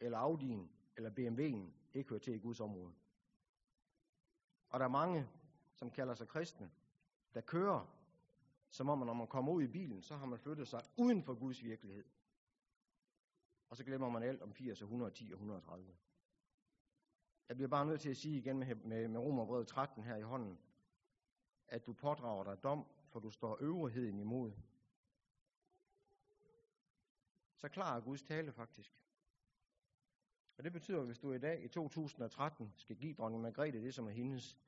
eller 0.00 0.18
Audi'en, 0.18 0.68
eller 0.96 1.10
BMW'en 1.10 1.72
ikke 1.94 2.10
hører 2.10 2.20
til 2.20 2.34
i 2.34 2.38
Guds 2.38 2.60
område. 2.60 2.92
Og 4.68 4.80
der 4.80 4.86
er 4.86 4.90
mange, 4.90 5.28
som 5.74 5.90
kalder 5.90 6.14
sig 6.14 6.28
kristne, 6.28 6.70
der 7.34 7.40
kører, 7.40 7.86
som 8.70 8.88
om, 8.88 8.98
når 8.98 9.12
man 9.12 9.26
kommer 9.26 9.52
ud 9.52 9.62
i 9.62 9.66
bilen, 9.66 10.02
så 10.02 10.16
har 10.16 10.26
man 10.26 10.38
flyttet 10.38 10.68
sig 10.68 10.82
uden 10.96 11.22
for 11.22 11.34
Guds 11.34 11.64
virkelighed. 11.64 12.04
Og 13.68 13.76
så 13.76 13.84
glemmer 13.84 14.10
man 14.10 14.22
alt 14.22 14.42
om 14.42 14.52
80 14.52 14.80
110 14.80 15.30
og 15.32 15.34
130. 15.34 15.94
Jeg 17.48 17.56
bliver 17.56 17.68
bare 17.68 17.86
nødt 17.86 18.00
til 18.00 18.10
at 18.10 18.16
sige 18.16 18.38
igen 18.38 18.58
med, 18.58 18.74
med, 18.74 19.08
med 19.08 19.20
Romerbrevet 19.20 19.66
13 19.66 20.04
her 20.04 20.16
i 20.16 20.22
hånden, 20.22 20.58
at 21.68 21.86
du 21.86 21.92
pådrager 21.92 22.44
dig 22.44 22.62
dom, 22.62 22.86
for 23.08 23.20
du 23.20 23.30
står 23.30 23.58
øvrigheden 23.60 24.18
imod. 24.18 24.52
Så 27.56 27.68
klar 27.68 27.96
er 27.96 28.00
Guds 28.00 28.22
tale 28.22 28.52
faktisk. 28.52 28.92
Og 30.56 30.64
det 30.64 30.72
betyder, 30.72 31.00
at 31.00 31.06
hvis 31.06 31.18
du 31.18 31.32
i 31.32 31.38
dag 31.38 31.64
i 31.64 31.68
2013 31.68 32.72
skal 32.76 32.96
give 32.96 33.14
dronning 33.14 33.42
Margrethe 33.42 33.82
det, 33.82 33.94
som 33.94 34.06
er 34.06 34.10
hendes, 34.10 34.58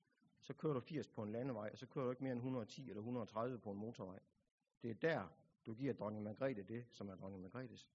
så 0.42 0.54
kører 0.54 0.74
du 0.74 0.80
80 0.80 1.08
på 1.08 1.22
en 1.22 1.32
landevej, 1.32 1.68
og 1.72 1.78
så 1.78 1.86
kører 1.86 2.04
du 2.04 2.10
ikke 2.10 2.22
mere 2.22 2.32
end 2.32 2.38
110 2.38 2.88
eller 2.88 3.00
130 3.00 3.58
på 3.58 3.70
en 3.70 3.78
motorvej. 3.78 4.18
Det 4.82 4.90
er 4.90 4.94
der, 4.94 5.28
du 5.66 5.74
giver 5.74 5.94
dronning 5.94 6.24
Margrethe 6.24 6.62
det, 6.62 6.86
som 6.90 7.08
er 7.08 7.14
dronning 7.14 7.42
Margrethes. 7.42 7.88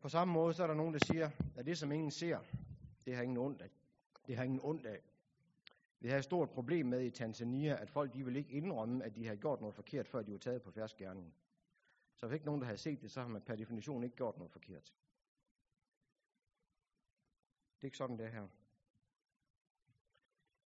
På 0.00 0.08
samme 0.08 0.34
måde, 0.34 0.54
så 0.54 0.62
er 0.62 0.66
der 0.66 0.74
nogen, 0.74 0.94
der 0.94 1.00
siger, 1.06 1.30
at 1.56 1.66
det, 1.66 1.78
som 1.78 1.92
ingen 1.92 2.10
ser, 2.10 2.40
det 3.04 3.16
har 3.16 3.22
ingen 3.22 3.38
ondt 3.38 3.62
af. 3.62 3.70
Det 4.26 4.36
har 4.36 4.44
ingen 4.44 4.60
ondt 4.62 4.86
af. 4.86 5.00
Vi 6.00 6.08
har 6.08 6.18
et 6.18 6.24
stort 6.24 6.50
problem 6.50 6.86
med 6.86 7.04
i 7.04 7.10
Tanzania, 7.10 7.82
at 7.82 7.90
folk 7.90 8.14
de 8.14 8.24
vil 8.24 8.36
ikke 8.36 8.50
indrømme, 8.50 9.04
at 9.04 9.16
de 9.16 9.26
har 9.26 9.36
gjort 9.36 9.60
noget 9.60 9.74
forkert, 9.74 10.08
før 10.08 10.22
de 10.22 10.32
var 10.32 10.38
taget 10.38 10.62
på 10.62 10.70
færsk. 10.70 11.02
Så 12.16 12.26
hvis 12.26 12.34
ikke 12.34 12.46
nogen, 12.46 12.60
der 12.60 12.66
har 12.66 12.76
set 12.76 13.02
det, 13.02 13.10
så 13.10 13.20
har 13.20 13.28
man 13.28 13.42
per 13.42 13.56
definition 13.56 14.04
ikke 14.04 14.16
gjort 14.16 14.36
noget 14.36 14.52
forkert. 14.52 14.94
Det 17.76 17.82
er 17.82 17.84
ikke 17.84 17.96
sådan, 17.96 18.18
det 18.18 18.26
er 18.26 18.30
her. 18.30 18.48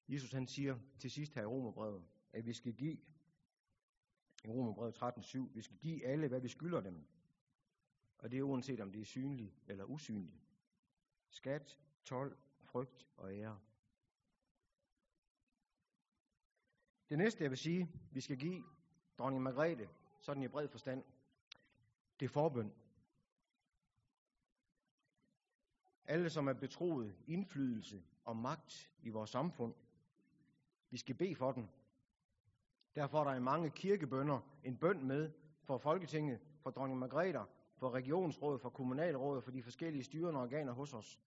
Jesus 0.09 0.33
han 0.33 0.47
siger 0.47 0.79
til 0.99 1.11
sidst 1.11 1.35
her 1.35 1.43
i 1.43 1.47
Romerbrevet, 1.47 2.05
at 2.33 2.47
vi 2.47 2.53
skal 2.53 2.75
give, 2.75 2.99
i 4.45 4.49
Romerbrevet 4.49 5.03
13.7, 5.03 5.39
vi 5.39 5.63
skal 5.63 5.77
give 5.77 6.07
alle, 6.07 6.29
hvad 6.29 6.41
vi 6.41 6.49
skylder 6.49 6.81
dem. 6.81 7.07
Og 8.19 8.31
det 8.31 8.39
er 8.39 8.43
uanset 8.43 8.81
om 8.81 8.93
det 8.93 9.01
er 9.01 9.05
synligt 9.05 9.63
eller 9.67 9.85
usynligt. 9.85 10.43
Skat, 11.29 11.81
tolv, 12.05 12.37
frygt 12.61 13.07
og 13.17 13.35
ære. 13.35 13.61
Det 17.09 17.19
næste, 17.19 17.43
jeg 17.43 17.51
vil 17.51 17.59
sige, 17.59 17.91
vi 18.13 18.21
skal 18.21 18.39
give 18.39 18.65
dronning 19.19 19.43
Margrethe, 19.43 19.89
sådan 20.21 20.43
i 20.43 20.49
bred 20.49 20.69
forstand, 20.69 21.05
det 22.21 22.27
er 22.27 22.31
forbøn. 22.31 22.73
Alle, 26.05 26.31
som 26.31 26.49
er 26.49 26.53
betroet 26.53 27.17
indflydelse 27.27 28.03
og 28.25 28.37
magt 28.37 28.93
i 29.03 29.09
vores 29.09 29.31
samfund, 29.31 29.75
vi 30.91 30.97
skal 30.97 31.15
bede 31.15 31.35
for 31.35 31.53
den. 31.53 31.71
Derfor 32.95 33.21
er 33.21 33.25
der 33.25 33.35
i 33.35 33.41
mange 33.41 33.71
kirkebønder 33.71 34.41
en 34.65 34.77
bøn 34.77 35.07
med 35.07 35.31
for 35.63 35.79
Folketinget, 35.79 36.41
for 36.63 36.71
dronning 36.71 36.99
Margrethe, 36.99 37.45
for 37.77 37.91
regionsrådet, 37.91 38.61
for 38.61 38.71
kommunalrådet, 38.71 39.45
for 39.45 39.51
de 39.51 39.63
forskellige 39.63 40.05
styrende 40.05 40.41
organer 40.41 40.73
hos 40.73 40.95
os. 40.95 41.21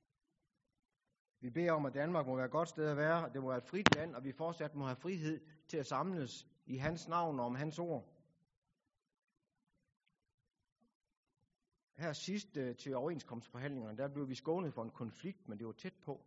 Vi 1.39 1.49
beder 1.49 1.71
om, 1.71 1.85
at 1.85 1.93
Danmark 1.93 2.27
må 2.27 2.35
være 2.35 2.45
et 2.45 2.51
godt 2.51 2.69
sted 2.69 2.87
at 2.87 2.97
være, 2.97 3.25
at 3.25 3.33
det 3.33 3.41
må 3.41 3.47
være 3.47 3.57
et 3.57 3.63
frit 3.63 3.95
land, 3.95 4.15
og 4.15 4.23
vi 4.23 4.31
fortsat 4.31 4.75
må 4.75 4.85
have 4.85 4.95
frihed 4.95 5.41
til 5.67 5.77
at 5.77 5.85
samles 5.85 6.47
i 6.65 6.77
hans 6.77 7.07
navn 7.07 7.39
og 7.39 7.45
om 7.45 7.55
hans 7.55 7.79
ord. 7.79 8.05
Her 11.95 12.13
sidst 12.13 12.57
øh, 12.57 12.75
til 12.75 12.95
overenskomstforhandlingerne, 12.95 13.97
der 13.97 14.07
blev 14.07 14.29
vi 14.29 14.35
skånet 14.35 14.73
for 14.73 14.83
en 14.83 14.91
konflikt, 14.91 15.49
men 15.49 15.57
det 15.57 15.67
var 15.67 15.73
tæt 15.73 15.93
på. 16.01 16.25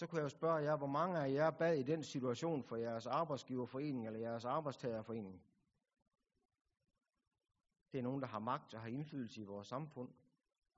Så 0.00 0.06
kunne 0.06 0.18
jeg 0.18 0.24
jo 0.24 0.28
spørge 0.28 0.62
jer, 0.62 0.76
hvor 0.76 0.86
mange 0.86 1.18
af 1.18 1.32
jer 1.32 1.50
bad 1.50 1.78
i 1.78 1.82
den 1.82 2.04
situation 2.04 2.62
for 2.62 2.76
jeres 2.76 3.06
arbejdsgiverforening 3.06 4.06
eller 4.06 4.20
jeres 4.20 4.44
arbejdstagerforening? 4.44 5.42
Det 7.92 7.98
er 7.98 8.02
nogen, 8.02 8.20
der 8.20 8.26
har 8.26 8.38
magt 8.38 8.74
og 8.74 8.80
har 8.80 8.88
indflydelse 8.88 9.40
i 9.40 9.44
vores 9.44 9.68
samfund. 9.68 10.08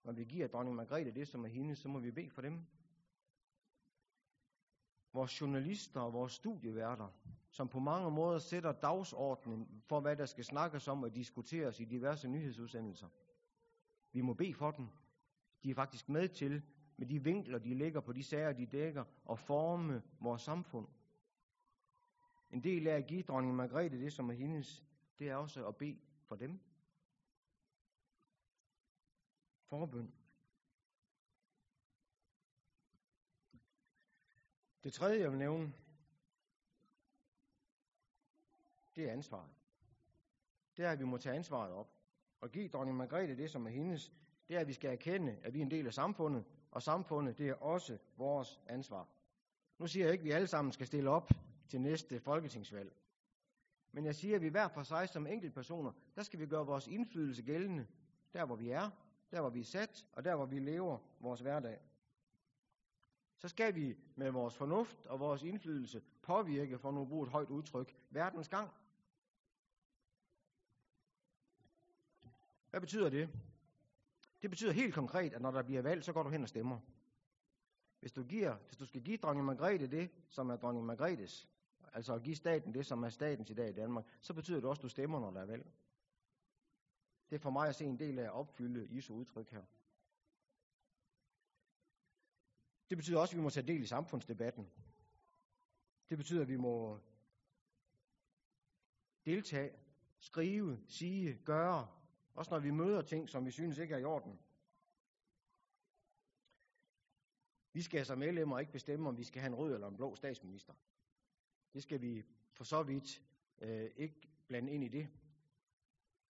Når 0.05 0.13
vi 0.13 0.25
giver 0.25 0.49
dronning 0.49 0.77
Margrethe 0.77 1.11
det, 1.11 1.29
som 1.29 1.45
er 1.45 1.49
hende, 1.49 1.77
så 1.77 1.89
må 1.89 1.99
vi 1.99 2.11
bede 2.11 2.31
for 2.31 2.43
dem. 2.43 2.67
Vores 5.13 5.41
journalister 5.41 6.01
og 6.01 6.13
vores 6.13 6.33
studieværter, 6.33 7.09
som 7.51 7.69
på 7.69 7.79
mange 7.79 8.11
måder 8.11 8.39
sætter 8.39 8.73
dagsordenen 8.73 9.83
for, 9.87 10.01
hvad 10.01 10.17
der 10.17 10.27
skal 10.27 10.45
snakkes 10.45 10.89
om 10.89 11.03
og 11.03 11.15
diskuteres 11.15 11.81
i 11.81 11.85
diverse 11.85 12.29
nyhedsudsendelser. 12.29 13.09
Vi 14.13 14.21
må 14.21 14.35
bede 14.35 14.55
for 14.55 14.71
dem. 14.71 14.89
De 15.63 15.71
er 15.71 15.75
faktisk 15.75 16.09
med 16.09 16.29
til, 16.29 16.63
med 17.03 17.09
de 17.09 17.25
vinkler, 17.25 17.59
de 17.59 17.75
ligger 17.75 18.01
på 18.01 18.13
de 18.13 18.25
sager, 18.25 18.53
de 18.53 18.67
dækker, 18.67 19.05
og 19.25 19.39
forme 19.39 20.03
vores 20.21 20.43
samfund. 20.43 20.89
En 22.51 22.65
del 22.65 22.87
af 22.87 22.97
at 22.97 23.07
give 23.07 23.23
dronning 23.23 23.55
Margrethe 23.55 24.01
det, 24.01 24.13
som 24.13 24.31
er 24.31 24.35
hendes, 24.35 24.85
det 25.19 25.29
er 25.29 25.37
også 25.37 25.67
at 25.67 25.77
bede 25.77 25.99
for 26.25 26.37
dem. 26.37 26.61
Forbøn. 29.65 30.13
Det 34.85 34.93
tredje, 34.93 35.21
jeg 35.21 35.31
vil 35.31 35.39
nævne, 35.39 35.73
det 38.97 39.09
er 39.09 39.13
ansvaret. 39.13 39.51
Det 40.77 40.85
er, 40.85 40.91
at 40.91 40.99
vi 40.99 41.05
må 41.05 41.19
tage 41.19 41.37
ansvaret 41.37 41.73
op. 41.73 41.93
Og 42.41 42.51
give 42.51 42.69
dronning 42.69 42.97
Margrethe 42.97 43.37
det, 43.37 43.51
som 43.51 43.67
er 43.67 43.71
hendes, 43.71 44.13
det 44.49 44.57
er, 44.57 44.61
at 44.61 44.69
vi 44.69 44.73
skal 44.73 44.91
erkende, 44.91 45.39
at 45.43 45.55
vi 45.55 45.59
er 45.59 45.63
en 45.63 45.71
del 45.71 45.87
af 45.87 45.95
samfundet, 45.95 46.45
og 46.73 46.83
samfundet, 46.83 47.39
det 47.39 47.49
er 47.49 47.55
også 47.55 47.99
vores 48.17 48.61
ansvar. 48.67 49.09
Nu 49.79 49.87
siger 49.87 50.07
jeg 50.07 50.13
ikke, 50.13 50.23
at 50.23 50.25
vi 50.25 50.31
alle 50.31 50.47
sammen 50.47 50.73
skal 50.73 50.87
stille 50.87 51.11
op 51.11 51.31
til 51.69 51.81
næste 51.81 52.21
folketingsvalg. 52.21 52.97
Men 53.93 54.05
jeg 54.05 54.15
siger, 54.15 54.37
at 54.37 54.43
vi 54.43 54.49
hver 54.49 54.69
for 54.69 54.83
sig 54.83 55.09
som 55.09 55.27
enkeltpersoner, 55.27 55.93
der 56.17 56.23
skal 56.23 56.39
vi 56.39 56.47
gøre 56.47 56.67
vores 56.67 56.87
indflydelse 56.87 57.43
gældende, 57.43 57.87
der 58.33 58.45
hvor 58.45 58.57
vi 58.57 58.71
er, 58.71 58.91
der 59.31 59.41
hvor 59.41 59.51
vi 59.51 59.61
er 59.61 59.65
sat, 59.65 60.07
og 60.13 60.25
der 60.25 60.37
hvor 60.37 60.47
vi 60.47 60.59
lever 60.59 60.99
vores 61.21 61.41
hverdag. 61.41 61.79
Så 63.37 63.49
skal 63.49 63.75
vi 63.75 63.97
med 64.17 64.31
vores 64.31 64.57
fornuft 64.57 65.07
og 65.07 65.21
vores 65.21 65.43
indflydelse 65.43 66.03
påvirke, 66.23 66.79
for 66.79 66.91
nu 66.91 67.03
at 67.03 67.09
bruge 67.09 67.27
et 67.27 67.33
højt 67.33 67.49
udtryk, 67.51 67.97
verdens 68.11 68.49
gang. 68.49 68.71
Hvad 72.71 72.81
betyder 72.81 73.11
det? 73.11 73.29
Det 74.43 74.51
betyder 74.51 74.73
helt 74.73 74.95
konkret, 74.95 75.35
at 75.35 75.43
når 75.43 75.51
der 75.51 75.63
bliver 75.63 75.83
valg, 75.83 76.05
så 76.05 76.13
går 76.13 76.23
du 76.23 76.29
hen 76.29 76.43
og 76.43 76.49
stemmer. 76.49 76.79
Hvis 78.01 78.13
du, 78.13 78.25
giver, 78.25 78.57
hvis 78.57 78.77
du 78.77 78.87
skal 78.87 79.03
give 79.03 79.17
dronning 79.17 79.47
Margrethe 79.47 79.87
det, 79.87 80.11
som 80.29 80.51
er 80.51 80.57
dronning 80.57 80.87
Margrethes, 80.87 81.49
altså 81.93 82.15
at 82.15 82.23
give 82.23 82.37
staten 82.37 82.75
det, 82.75 82.87
som 82.87 83.03
er 83.03 83.09
statens 83.09 83.51
i 83.51 83.55
dag 83.55 83.69
i 83.69 83.73
Danmark, 83.73 84.05
så 84.21 84.35
betyder 84.35 84.61
det 84.61 84.69
også, 84.69 84.81
at 84.81 84.83
du 84.83 84.89
stemmer, 84.89 85.21
når 85.21 85.31
der 85.31 85.41
er 85.41 85.47
valg. 85.47 85.73
Det 87.31 87.37
er 87.37 87.41
for 87.41 87.51
mig 87.51 87.69
at 87.69 87.75
se 87.75 87.85
en 87.85 87.99
del 87.99 88.19
af 88.19 88.25
at 88.25 88.33
opfylde 88.33 88.97
Jesu 88.97 89.15
udtryk 89.15 89.51
her. 89.51 89.63
Det 92.91 92.99
betyder 92.99 93.19
også, 93.19 93.35
at 93.35 93.37
vi 93.37 93.43
må 93.43 93.51
tage 93.51 93.67
del 93.67 93.83
i 93.83 93.87
samfundsdebatten. 93.87 94.71
Det 96.09 96.19
betyder, 96.19 96.43
at 96.43 96.49
vi 96.49 96.57
må 96.57 97.01
deltage, 99.27 99.73
skrive, 100.19 100.79
sige, 100.87 101.35
gøre, 101.45 101.89
også 102.35 102.51
når 102.51 102.59
vi 102.59 102.71
møder 102.71 103.03
ting, 103.03 103.29
som 103.29 103.47
vi 103.47 103.51
synes 103.51 103.79
ikke 103.79 103.95
er 103.95 103.99
i 103.99 104.05
orden. 104.05 104.39
Vi 107.73 107.83
skal 107.83 108.07
som 108.07 108.19
medlemmer 108.19 108.59
ikke 108.59 108.73
bestemme, 108.73 109.09
om 109.09 109.19
vi 109.19 109.25
skal 109.25 109.41
have 109.41 109.49
en 109.49 109.55
rød 109.55 109.75
eller 109.75 109.89
en 109.89 109.97
blå 109.97 110.15
statsminister. 110.15 110.73
Det 111.75 111.83
skal 111.83 112.01
vi 112.01 112.25
for 112.53 112.65
så 112.65 112.83
vidt 112.83 113.23
øh, 113.61 113.91
ikke 113.97 114.29
blande 114.47 114.73
ind 114.73 114.85
i 114.85 114.89
det. 114.89 115.09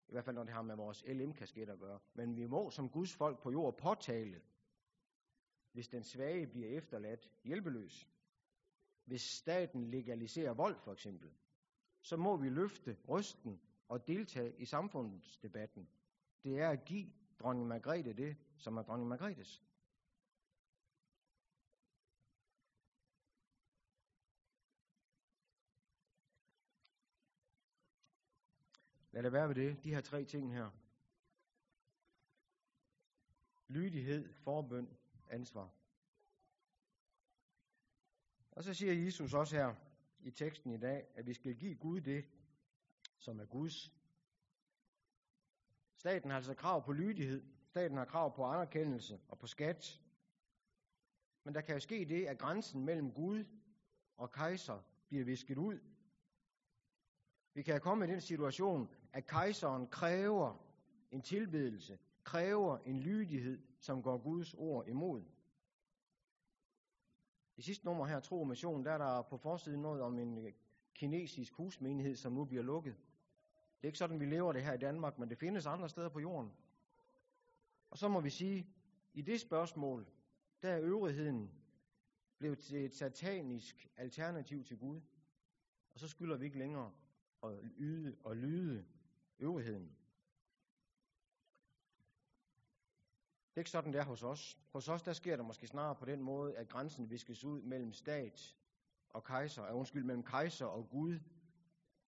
I 0.09 0.13
hvert 0.13 0.25
fald 0.25 0.37
når 0.37 0.45
det 0.45 0.53
har 0.53 0.63
med 0.63 0.77
vores 0.77 1.05
LM-kasket 1.07 1.69
at 1.69 1.79
gøre. 1.79 2.01
Men 2.15 2.37
vi 2.37 2.47
må 2.47 2.71
som 2.71 2.89
Guds 2.89 3.15
folk 3.15 3.43
på 3.43 3.51
jord 3.51 3.79
påtale, 3.79 4.43
hvis 5.73 5.89
den 5.89 6.05
svage 6.05 6.47
bliver 6.47 6.69
efterladt 6.69 7.31
hjælpeløs. 7.45 8.09
Hvis 9.05 9.23
staten 9.23 9.91
legaliserer 9.91 10.55
vold 10.55 10.77
for 10.79 10.93
eksempel, 10.93 11.31
så 12.01 12.17
må 12.17 12.37
vi 12.37 12.49
løfte 12.49 12.97
rysten 13.09 13.61
og 13.93 14.07
deltage 14.07 14.55
i 14.59 14.65
samfundsdebatten. 14.65 15.89
Det 16.45 16.61
er 16.61 16.71
at 16.71 16.85
give 16.85 17.13
dronning 17.41 17.69
Margrethe 17.69 18.13
det, 18.13 18.37
som 18.57 18.77
er 18.77 18.83
dronning 18.83 19.09
Margrethes. 19.09 19.63
Lad 29.11 29.23
det 29.23 29.33
være 29.33 29.49
ved 29.49 29.55
det. 29.55 29.85
De 29.85 29.95
her 29.95 30.01
tre 30.01 30.25
ting 30.25 30.55
her. 30.55 30.71
Lydighed, 33.69 34.33
forbøn, 34.33 34.97
ansvar. 35.31 35.71
Og 38.51 38.65
så 38.65 38.75
siger 38.75 38.93
Jesus 38.93 39.35
også 39.35 39.57
her 39.57 39.75
i 40.21 40.31
teksten 40.31 40.71
i 40.71 40.79
dag, 40.79 41.07
at 41.15 41.27
vi 41.27 41.35
skal 41.35 41.57
give 41.57 41.75
Gud 41.75 42.01
det, 42.01 42.25
som 43.23 43.41
er 43.41 43.45
Guds. 43.45 43.93
Staten 45.97 46.31
har 46.31 46.37
altså 46.37 46.55
krav 46.55 46.85
på 46.85 46.93
lydighed. 46.93 47.45
Staten 47.67 47.97
har 47.97 48.05
krav 48.05 48.37
på 48.37 48.45
anerkendelse 48.45 49.21
og 49.29 49.39
på 49.39 49.47
skat. 49.47 50.01
Men 51.45 51.55
der 51.55 51.61
kan 51.61 51.75
jo 51.75 51.81
ske 51.81 52.05
det, 52.05 52.27
at 52.27 52.39
grænsen 52.39 52.85
mellem 52.85 53.13
Gud 53.13 53.45
og 54.17 54.33
kejser 54.33 54.81
bliver 55.09 55.25
visket 55.25 55.59
ud. 55.59 55.79
Vi 57.55 57.63
kan 57.63 57.81
komme 57.81 58.05
i 58.05 58.09
den 58.09 58.21
situation, 58.21 58.89
at 59.13 59.27
kejseren 59.27 59.87
kræver 59.87 60.57
en 61.11 61.23
tilbedelse, 61.23 61.99
kræver 62.25 62.79
en 62.79 63.01
lydighed, 63.01 63.63
som 63.81 64.03
går 64.03 64.19
Guds 64.19 64.55
ord 64.55 64.89
imod. 64.89 65.25
I 67.57 67.63
sidste 67.63 67.85
nummer 67.85 68.07
her, 68.07 68.21
Tro 68.21 68.41
og 68.41 68.49
Mission, 68.49 68.85
der 68.85 68.93
er 68.93 68.99
der 68.99 69.23
på 69.23 69.37
forsiden 69.37 69.83
noget 69.83 70.03
om 70.03 70.19
en 70.19 70.55
kinesisk 70.95 71.55
husmenighed, 71.55 72.17
som 72.17 72.33
nu 72.33 72.45
bliver 72.45 72.63
lukket. 72.63 72.97
Det 73.83 73.87
er 73.87 73.91
ikke 73.91 73.99
sådan, 73.99 74.21
vi 74.21 74.27
lever 74.27 74.53
det 74.53 74.65
her 74.65 74.73
i 74.73 74.79
Danmark, 74.79 75.19
men 75.19 75.31
det 75.31 75.39
findes 75.39 75.67
andre 75.67 75.89
steder 75.89 76.09
på 76.09 76.21
jorden. 76.21 76.53
Og 77.91 77.99
så 77.99 78.09
må 78.09 78.21
vi 78.21 78.31
sige, 78.31 78.67
i 79.15 79.23
det 79.23 79.41
spørgsmål, 79.41 80.07
der 80.63 80.69
er 80.69 80.81
øvrigheden 80.81 81.51
blevet 82.39 82.59
til 82.59 82.85
et 82.85 82.95
satanisk 82.95 83.89
alternativ 83.97 84.65
til 84.65 84.79
Gud. 84.79 85.01
Og 85.95 86.01
så 86.01 86.09
skylder 86.09 86.37
vi 86.37 86.45
ikke 86.45 86.59
længere 86.59 86.93
at 87.43 87.51
yde 87.79 88.17
og 88.25 88.37
lyde 88.37 88.85
øvrigheden. 89.39 89.97
Det 93.51 93.57
er 93.57 93.61
ikke 93.61 93.71
sådan, 93.71 93.93
det 93.93 94.01
er 94.01 94.05
hos 94.05 94.23
os. 94.23 94.59
Hos 94.73 94.89
os, 94.89 95.03
der 95.03 95.13
sker 95.13 95.37
det 95.37 95.45
måske 95.45 95.67
snarere 95.67 95.95
på 95.95 96.05
den 96.05 96.23
måde, 96.23 96.57
at 96.57 96.69
grænsen 96.69 97.11
viskes 97.11 97.45
ud 97.45 97.63
mellem 97.63 97.93
stat 97.93 98.57
og 99.09 99.25
kejser, 99.25 99.63
er 99.63 99.73
undskyld, 99.73 100.05
mellem 100.05 100.23
kejser 100.23 100.67
og 100.67 100.89
Gud. 100.91 101.19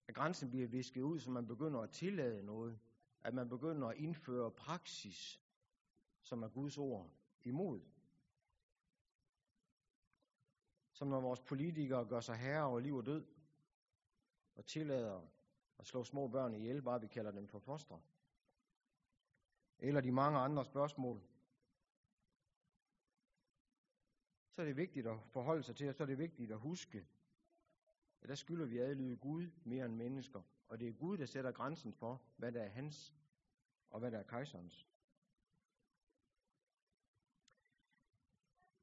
At 0.08 0.14
grænsen 0.14 0.50
bliver 0.50 0.68
visket 0.68 1.02
ud, 1.02 1.20
så 1.20 1.30
man 1.30 1.46
begynder 1.46 1.80
at 1.80 1.90
tillade 1.90 2.42
noget. 2.42 2.78
At 3.20 3.34
man 3.34 3.48
begynder 3.48 3.88
at 3.88 3.96
indføre 3.96 4.50
praksis, 4.50 5.40
som 6.22 6.42
er 6.42 6.48
Guds 6.48 6.78
ord, 6.78 7.10
imod. 7.42 7.80
Som 10.92 11.08
når 11.08 11.20
vores 11.20 11.40
politikere 11.40 12.04
gør 12.04 12.20
sig 12.20 12.36
herre 12.36 12.64
over 12.64 12.80
liv 12.80 12.96
og 12.96 13.06
død, 13.06 13.26
og 14.54 14.66
tillader 14.66 15.20
at 15.78 15.86
slå 15.86 16.04
små 16.04 16.28
børn 16.28 16.54
ihjel, 16.54 16.82
bare 16.82 17.00
vi 17.00 17.06
kalder 17.06 17.30
dem 17.30 17.48
for 17.48 17.58
foster. 17.58 17.98
Eller 19.78 20.00
de 20.00 20.12
mange 20.12 20.38
andre 20.38 20.64
spørgsmål. 20.64 21.22
Så 24.50 24.62
er 24.62 24.66
det 24.66 24.76
vigtigt 24.76 25.06
at 25.06 25.20
forholde 25.26 25.62
sig 25.62 25.76
til, 25.76 25.88
og 25.88 25.94
så 25.94 26.02
er 26.02 26.06
det 26.06 26.18
vigtigt 26.18 26.52
at 26.52 26.58
huske, 26.58 27.06
at 28.24 28.28
der 28.28 28.34
skylder 28.34 28.66
vi 28.66 28.78
adlyde 28.78 29.16
Gud 29.16 29.50
mere 29.64 29.84
end 29.84 29.94
mennesker. 29.94 30.42
Og 30.68 30.80
det 30.80 30.88
er 30.88 30.92
Gud, 30.92 31.18
der 31.18 31.26
sætter 31.26 31.52
grænsen 31.52 31.92
for, 31.92 32.22
hvad 32.36 32.52
der 32.52 32.62
er 32.62 32.68
hans, 32.68 33.14
og 33.90 34.00
hvad 34.00 34.10
der 34.10 34.18
er 34.18 34.22
kejserens. 34.22 34.86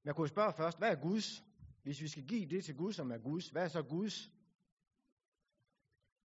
Jeg 0.03 0.15
kunne 0.15 0.27
spørge 0.27 0.53
først, 0.53 0.77
hvad 0.77 0.91
er 0.91 1.01
Guds? 1.01 1.43
Hvis 1.83 2.01
vi 2.01 2.07
skal 2.07 2.27
give 2.27 2.49
det 2.49 2.63
til 2.63 2.75
Gud, 2.75 2.93
som 2.93 3.11
er 3.11 3.17
Guds, 3.17 3.49
hvad 3.49 3.63
er 3.63 3.67
så 3.67 3.83
Guds? 3.83 4.31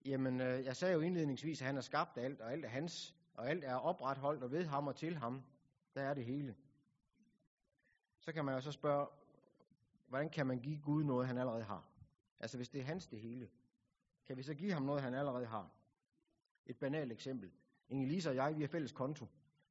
Jamen, 0.05 0.41
øh, 0.41 0.65
jeg 0.65 0.77
sagde 0.77 0.95
jo 0.95 1.01
indledningsvis, 1.01 1.61
at 1.61 1.67
han 1.67 1.75
har 1.75 1.83
skabt 1.83 2.19
alt, 2.19 2.41
og 2.41 2.53
alt 2.53 2.65
er 2.65 2.69
hans, 2.69 3.15
og 3.35 3.51
alt 3.51 3.65
er 3.65 3.75
opretholdt 3.75 4.43
og 4.43 4.51
ved 4.51 4.65
ham 4.65 4.87
og 4.87 4.97
til 4.97 5.17
ham. 5.17 5.43
Der 5.95 6.03
er 6.03 6.15
det 6.15 6.25
hele. 6.25 6.57
Så 8.19 8.33
kan 8.33 8.45
man 8.45 8.55
jo 8.55 8.61
så 8.61 8.73
spørge, 8.73 9.07
hvordan 10.09 10.31
kan 10.31 10.47
man 10.47 10.61
give 10.61 10.81
Gud 10.81 11.05
noget, 11.05 11.27
han 11.27 11.39
allerede 11.39 11.65
har? 11.65 11.96
Altså, 12.41 12.57
hvis 12.57 12.69
det 12.69 12.81
er 12.81 12.85
hans 12.85 13.07
det 13.07 13.21
hele, 13.21 13.49
kan 14.27 14.37
vi 14.37 14.43
så 14.43 14.55
give 14.55 14.73
ham 14.73 14.83
noget, 14.83 15.03
han 15.03 15.15
allerede 15.15 15.47
har? 15.47 15.71
Et 16.67 16.77
banalt 16.77 17.13
eksempel. 17.13 17.51
Inge-Lise 17.89 18.29
og 18.29 18.37
jeg, 18.37 18.57
vi 18.57 18.63
har 18.63 18.69
fælles 18.69 18.93
konto. 18.93 19.27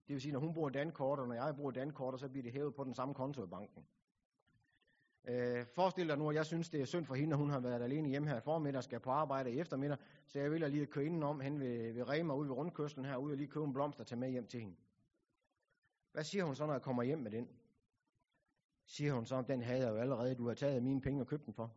Det 0.07 0.13
vil 0.13 0.21
sige, 0.21 0.31
når 0.31 0.39
hun 0.39 0.53
bruger 0.53 0.69
dankort, 0.69 1.19
og 1.19 1.27
når 1.27 1.35
jeg 1.35 1.55
bruger 1.55 1.71
dankort, 1.71 2.19
så 2.19 2.29
bliver 2.29 2.43
det 2.43 2.51
hævet 2.51 2.75
på 2.75 2.83
den 2.83 2.93
samme 2.93 3.13
konto 3.13 3.43
i 3.43 3.47
banken. 3.47 3.85
Øh, 5.27 5.65
forestil 5.65 6.07
dig 6.07 6.17
nu, 6.17 6.29
at 6.29 6.35
jeg 6.35 6.45
synes, 6.45 6.69
det 6.69 6.81
er 6.81 6.85
synd 6.85 7.05
for 7.05 7.15
hende, 7.15 7.33
at 7.33 7.37
hun 7.37 7.49
har 7.49 7.59
været 7.59 7.81
alene 7.81 8.09
hjemme 8.09 8.27
her 8.27 8.37
i 8.37 8.41
formiddag, 8.41 8.83
skal 8.83 8.99
på 8.99 9.11
arbejde 9.11 9.51
i 9.51 9.59
eftermiddag, 9.59 9.97
så 10.27 10.39
jeg 10.39 10.51
vil 10.51 10.71
lige 10.71 10.85
køre 10.85 11.05
indenom 11.05 11.39
hen 11.39 11.59
ved, 11.59 11.93
ved 11.93 12.09
Rema 12.09 12.33
ude 12.33 12.49
ved 12.49 12.55
rundkørslen 12.55 13.05
her, 13.05 13.17
ud 13.17 13.31
og 13.31 13.37
lige 13.37 13.47
købe 13.47 13.65
en 13.65 13.73
blomst 13.73 13.99
og 13.99 14.07
tage 14.07 14.19
med 14.19 14.29
hjem 14.29 14.47
til 14.47 14.59
hende. 14.59 14.75
Hvad 16.11 16.23
siger 16.23 16.43
hun 16.43 16.55
så, 16.55 16.65
når 16.65 16.73
jeg 16.73 16.81
kommer 16.81 17.03
hjem 17.03 17.19
med 17.19 17.31
den? 17.31 17.49
Siger 18.85 19.13
hun 19.13 19.25
så, 19.25 19.41
den 19.41 19.61
havde 19.61 19.79
jeg 19.79 19.89
jo 19.89 19.95
allerede, 19.95 20.35
du 20.35 20.47
har 20.47 20.53
taget 20.53 20.83
mine 20.83 21.01
penge 21.01 21.21
og 21.21 21.27
købt 21.27 21.45
den 21.45 21.53
for. 21.53 21.73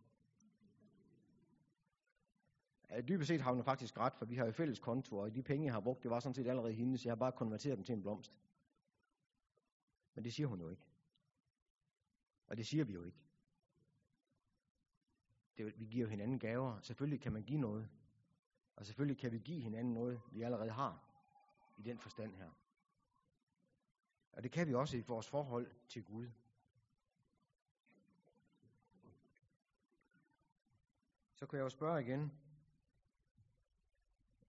Øh, 2.92 3.08
dybest 3.08 3.28
set 3.28 3.40
har 3.40 3.52
hun 3.52 3.64
faktisk 3.64 3.98
ret, 3.98 4.14
for 4.14 4.26
vi 4.26 4.36
har 4.36 4.44
jo 4.44 4.52
fælles 4.52 4.78
konto, 4.78 5.18
og 5.18 5.34
de 5.34 5.42
penge, 5.42 5.66
jeg 5.66 5.72
har 5.72 5.80
brugt, 5.80 6.02
det 6.02 6.10
var 6.10 6.20
sådan 6.20 6.34
set 6.34 6.46
allerede 6.46 6.72
hendes, 6.72 7.04
jeg 7.04 7.10
har 7.10 7.16
bare 7.16 7.32
konverteret 7.32 7.76
dem 7.76 7.84
til 7.84 7.92
en 7.92 8.02
blomst. 8.02 8.32
Men 10.14 10.24
det 10.24 10.32
siger 10.32 10.46
hun 10.46 10.60
jo 10.60 10.68
ikke. 10.68 10.82
Og 12.46 12.56
det 12.56 12.66
siger 12.66 12.84
vi 12.84 12.92
jo 12.92 13.04
ikke 13.04 13.28
det, 15.58 15.80
vi 15.80 15.84
giver 15.84 16.04
jo 16.04 16.10
hinanden 16.10 16.38
gaver. 16.38 16.80
Selvfølgelig 16.80 17.20
kan 17.20 17.32
man 17.32 17.42
give 17.42 17.60
noget. 17.60 17.88
Og 18.76 18.86
selvfølgelig 18.86 19.18
kan 19.18 19.32
vi 19.32 19.38
give 19.38 19.60
hinanden 19.60 19.94
noget, 19.94 20.20
vi 20.32 20.42
allerede 20.42 20.70
har 20.70 21.04
i 21.76 21.82
den 21.82 21.98
forstand 21.98 22.34
her. 22.34 22.50
Og 24.32 24.42
det 24.42 24.52
kan 24.52 24.68
vi 24.68 24.74
også 24.74 24.96
i 24.96 25.00
vores 25.00 25.28
forhold 25.28 25.70
til 25.88 26.04
Gud. 26.04 26.30
Så 31.34 31.46
kan 31.46 31.56
jeg 31.56 31.64
jo 31.64 31.68
spørge 31.68 32.00
igen. 32.02 32.32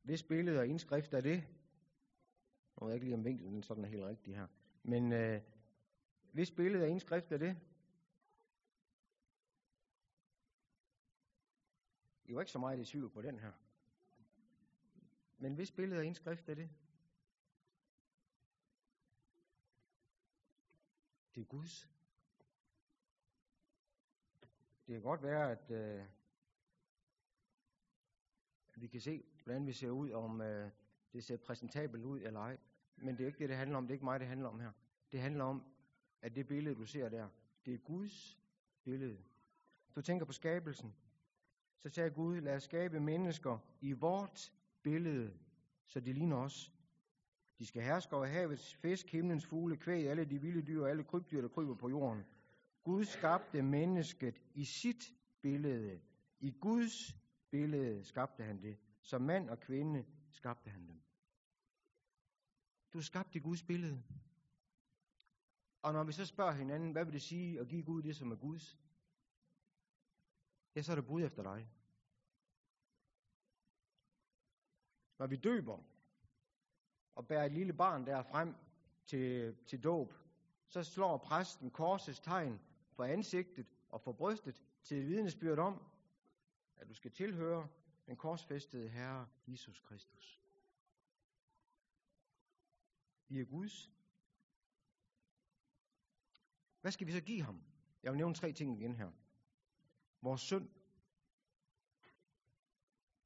Hvis 0.10 0.24
billede 0.24 0.60
og 0.60 0.68
indskrift 0.68 1.14
er 1.14 1.22
det? 1.22 1.48
og 2.76 2.88
ved 2.88 2.94
jeg 2.94 2.96
ikke 2.96 3.06
lige, 3.06 3.16
om 3.16 3.26
vinklen 3.26 3.64
sådan 3.64 3.84
er 3.84 3.88
helt 3.88 4.04
rigtig 4.04 4.36
her. 4.36 4.48
Men 4.84 5.12
øh, 5.14 5.42
hvis 6.32 6.52
billede 6.52 6.84
og 6.84 6.90
indskrift 6.90 7.32
er 7.32 7.38
det? 7.38 7.58
I 12.26 12.36
var 12.36 12.42
ikke 12.42 12.52
så 12.52 12.60
meget 12.60 12.80
i 12.80 12.86
tvivl 12.86 13.10
på 13.10 13.22
den 13.22 13.40
her. 13.40 13.52
Men 15.38 15.56
hvis 15.56 15.72
billede 15.72 16.00
og 16.00 16.06
indskrift 16.06 16.50
er 16.50 16.56
det? 16.56 16.70
Det 21.36 21.42
er 21.42 21.46
Guds. 21.46 21.90
Det 24.88 24.94
kan 24.94 25.02
godt 25.02 25.24
være, 25.24 25.52
at, 25.52 25.72
øh, 25.72 26.06
vi 28.76 28.88
kan 28.88 29.02
se, 29.02 29.24
hvordan 29.50 29.68
vi 29.68 29.74
ser 29.74 29.90
ud, 29.90 30.12
om 30.12 30.42
øh, 30.42 30.72
det 31.14 31.24
ser 31.24 31.38
præsentabelt 31.38 32.06
ud 32.06 32.22
eller 32.22 32.40
ej. 32.40 32.58
Men 32.98 33.18
det 33.18 33.24
er 33.24 33.28
ikke 33.28 33.40
det, 33.40 33.50
det 33.50 33.58
handler 33.58 33.78
om. 33.78 33.84
Det 33.84 33.92
er 33.92 33.96
ikke 33.96 34.06
mig, 34.06 34.20
det 34.20 34.28
handler 34.28 34.50
om 34.50 34.60
her. 34.60 34.72
Det 35.12 35.20
handler 35.20 35.44
om, 35.44 35.64
at 36.22 36.36
det 36.36 36.48
billede, 36.48 36.76
du 36.76 36.86
ser 36.86 37.10
der, 37.10 37.30
det 37.66 37.74
er 37.74 37.78
Guds 37.78 38.40
billede. 38.84 39.18
Du 39.96 40.02
tænker 40.02 40.26
på 40.26 40.32
skabelsen 40.32 40.94
så 41.80 41.90
sagde 41.90 42.10
Gud, 42.10 42.42
lad 42.42 42.56
os 42.56 42.64
skabe 42.64 43.00
mennesker 43.00 43.58
i 43.82 43.92
vort 43.92 44.54
billede, 44.84 45.34
så 45.86 46.00
de 46.00 46.14
ligner 46.14 46.38
os. 46.38 46.74
De 47.60 47.66
skal 47.66 47.82
herske 47.82 48.16
over 48.16 48.26
havets 48.26 48.76
fisk, 48.76 49.12
himlens 49.12 49.46
fugle, 49.46 49.78
kvæg, 49.78 50.10
alle 50.10 50.26
de 50.26 50.42
vilde 50.42 50.62
dyr 50.62 50.82
og 50.82 50.90
alle 50.90 51.04
krybdyr, 51.04 51.42
der 51.42 51.48
kryber 51.48 51.76
på 51.76 51.90
jorden. 51.90 52.26
Gud 52.84 53.06
skabte 53.06 53.62
mennesket 53.62 54.42
i 54.54 54.66
sit 54.66 55.14
billede. 55.42 56.02
I 56.40 56.52
Guds 56.62 57.16
billede 57.52 58.04
skabte 58.04 58.44
han 58.44 58.62
det. 58.62 58.78
Som 59.02 59.22
mand 59.22 59.50
og 59.50 59.60
kvinde 59.60 60.06
skabte 60.32 60.70
han 60.70 60.88
dem. 60.88 61.02
Du 62.94 62.98
er 62.98 63.04
skabt 63.04 63.36
i 63.36 63.40
Guds 63.40 63.64
billede. 63.64 64.04
Og 65.82 65.94
når 65.94 66.04
vi 66.04 66.12
så 66.12 66.26
spørger 66.26 66.52
hinanden, 66.52 66.92
hvad 66.92 67.06
vil 67.06 67.14
det 67.14 67.22
sige 67.22 67.60
at 67.60 67.68
give 67.68 67.84
Gud 67.84 68.02
det, 68.02 68.16
som 68.16 68.32
er 68.32 68.36
Guds? 68.36 68.80
ja, 70.76 70.82
så 70.82 70.92
er 70.92 70.96
det 70.96 71.06
bud 71.06 71.24
efter 71.24 71.44
dig. 71.44 71.70
Når 75.18 75.28
vi 75.28 75.36
døber 75.36 75.80
og 77.16 77.28
bærer 77.28 77.46
et 77.46 77.52
lille 77.52 77.74
barn 77.74 78.06
der 78.06 78.24
frem 78.24 78.56
til, 79.06 79.56
til 79.66 79.84
dåb, 79.84 80.14
så 80.68 80.84
slår 80.84 81.18
præsten 81.18 81.72
korsets 81.72 82.20
tegn 82.20 82.60
for 82.92 83.04
ansigtet 83.04 83.68
og 83.90 84.02
for 84.02 84.12
brystet 84.12 84.64
til 84.84 84.98
et 84.98 85.08
vidnesbyrd 85.08 85.60
om, 85.60 85.84
at 86.78 86.90
du 86.90 86.94
skal 86.94 87.12
tilhøre 87.12 87.68
den 88.10 88.18
korsfæstede 88.18 88.90
Herre 88.90 89.28
Jesus 89.48 89.80
Kristus. 89.80 90.42
Vi 93.28 93.40
er 93.40 93.46
Guds. 93.46 93.92
Hvad 96.82 96.92
skal 96.92 97.08
vi 97.08 97.12
så 97.12 97.22
give 97.22 97.42
ham? 97.42 97.64
Jeg 98.04 98.12
vil 98.12 98.18
nævne 98.18 98.36
tre 98.36 98.54
ting 98.54 98.80
igen 98.80 98.96
her 98.96 99.12
vores 100.22 100.42
synd. 100.42 100.70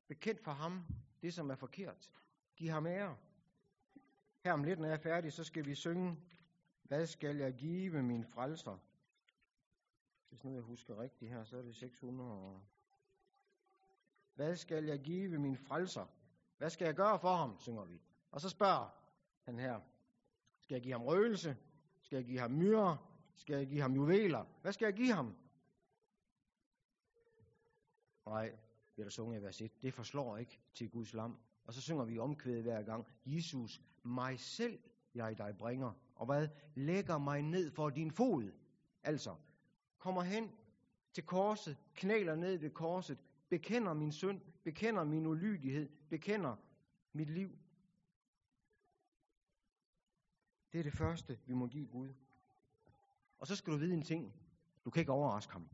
Bekendt 0.07 0.41
for 0.41 0.51
ham 0.51 0.85
det, 1.21 1.33
som 1.33 1.49
er 1.49 1.55
forkert. 1.55 2.11
Giv 2.55 2.69
ham 2.69 2.85
ære. 2.85 3.17
Her 4.45 4.53
om 4.53 4.63
lidt, 4.63 4.79
når 4.79 4.87
jeg 4.87 4.93
er 4.93 5.01
færdig, 5.01 5.33
så 5.33 5.43
skal 5.43 5.65
vi 5.65 5.75
synge, 5.75 6.17
hvad 6.81 7.07
skal 7.07 7.35
jeg 7.35 7.53
give 7.53 8.03
min 8.03 8.25
frelser? 8.25 8.77
Hvis 10.29 10.43
nu 10.43 10.53
jeg 10.53 10.61
husker 10.61 11.01
rigtigt 11.01 11.31
her, 11.31 11.43
så 11.43 11.57
er 11.57 11.61
det 11.61 11.75
600. 11.75 12.61
Hvad 14.35 14.55
skal 14.55 14.85
jeg 14.85 14.99
give 14.99 15.39
min 15.39 15.57
frelser? 15.57 16.05
Hvad 16.57 16.69
skal 16.69 16.85
jeg 16.85 16.95
gøre 16.95 17.19
for 17.19 17.35
ham, 17.35 17.59
synger 17.59 17.85
vi. 17.85 18.01
Og 18.31 18.41
så 18.41 18.49
spørger 18.49 18.89
han 19.43 19.59
her, 19.59 19.79
skal 20.59 20.75
jeg 20.75 20.81
give 20.81 20.91
ham 20.91 21.03
røgelse? 21.03 21.57
Skal 22.01 22.15
jeg 22.15 22.25
give 22.25 22.39
ham 22.39 22.51
myrer? 22.51 22.97
Skal 23.35 23.57
jeg 23.57 23.67
give 23.67 23.81
ham 23.81 23.93
juveler? 23.95 24.45
Hvad 24.61 24.73
skal 24.73 24.85
jeg 24.85 24.93
give 24.93 25.13
ham? 25.13 25.35
Nej, 28.25 28.55
bliver 28.93 29.05
der 29.05 29.11
sunget 29.11 29.39
i 29.39 29.43
vers 29.43 29.61
1. 29.61 29.81
Det 29.81 29.93
forslår 29.93 30.37
ikke 30.37 30.59
til 30.73 30.89
Guds 30.89 31.13
lam. 31.13 31.39
Og 31.65 31.73
så 31.73 31.81
synger 31.81 32.05
vi 32.05 32.19
omkvædet 32.19 32.63
hver 32.63 32.83
gang. 32.83 33.07
Jesus, 33.25 33.81
mig 34.03 34.39
selv 34.39 34.79
jeg 35.15 35.37
dig 35.37 35.57
bringer. 35.57 35.91
Og 36.15 36.25
hvad? 36.25 36.47
Lægger 36.75 37.17
mig 37.17 37.41
ned 37.41 37.71
for 37.71 37.89
din 37.89 38.11
fod. 38.11 38.51
Altså, 39.03 39.35
kommer 39.97 40.21
hen 40.21 40.51
til 41.13 41.25
korset, 41.25 41.77
knæler 41.93 42.35
ned 42.35 42.57
ved 42.57 42.69
korset, 42.69 43.17
bekender 43.53 43.93
min 43.93 44.11
synd, 44.11 44.41
bekender 44.63 45.03
min 45.03 45.25
ulydighed, 45.25 45.89
bekender 46.09 46.55
mit 47.11 47.29
liv. 47.29 47.57
Det 50.71 50.79
er 50.79 50.83
det 50.83 50.93
første, 50.93 51.39
vi 51.45 51.53
må 51.53 51.67
give 51.67 51.87
Gud. 51.87 52.13
Og 53.39 53.47
så 53.47 53.55
skal 53.55 53.73
du 53.73 53.77
vide 53.77 53.93
en 53.93 54.01
ting. 54.01 54.33
Du 54.85 54.89
kan 54.89 54.99
ikke 54.99 55.11
overraske 55.11 55.53
ham. 55.53 55.69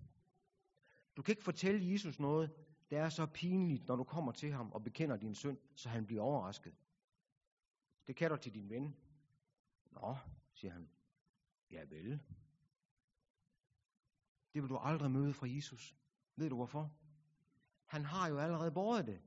Du 1.15 1.21
kan 1.21 1.31
ikke 1.31 1.43
fortælle 1.43 1.91
Jesus 1.91 2.19
noget, 2.19 2.51
der 2.89 3.01
er 3.01 3.09
så 3.09 3.25
pinligt, 3.25 3.87
når 3.87 3.95
du 3.95 4.03
kommer 4.03 4.31
til 4.31 4.51
ham 4.51 4.71
og 4.71 4.83
bekender 4.83 5.17
din 5.17 5.35
synd, 5.35 5.57
så 5.75 5.89
han 5.89 6.05
bliver 6.05 6.21
overrasket. 6.21 6.75
Det 8.07 8.15
kan 8.15 8.31
du 8.31 8.37
til 8.37 8.53
din 8.53 8.69
ven. 8.69 8.95
Nå, 9.91 10.17
siger 10.53 10.71
han. 10.71 10.89
Ja 11.71 11.83
vel. 11.83 12.21
Det 14.53 14.61
vil 14.61 14.69
du 14.69 14.77
aldrig 14.77 15.11
møde 15.11 15.33
fra 15.33 15.49
Jesus. 15.49 15.95
Ved 16.35 16.49
du 16.49 16.55
hvorfor? 16.55 16.99
Han 17.89 18.05
har 18.05 18.27
jo 18.27 18.37
allerede 18.37 18.71
båret 18.71 19.07
det. 19.07 19.21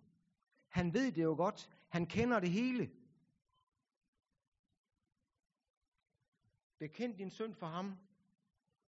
Han 0.68 0.94
ved 0.94 1.12
det 1.12 1.22
jo 1.22 1.34
godt. 1.34 1.70
Han 1.88 2.06
kender 2.06 2.40
det 2.40 2.50
hele. 2.50 2.90
Bekend 6.78 7.16
din 7.16 7.30
synd 7.30 7.54
for 7.54 7.66
ham. 7.66 7.96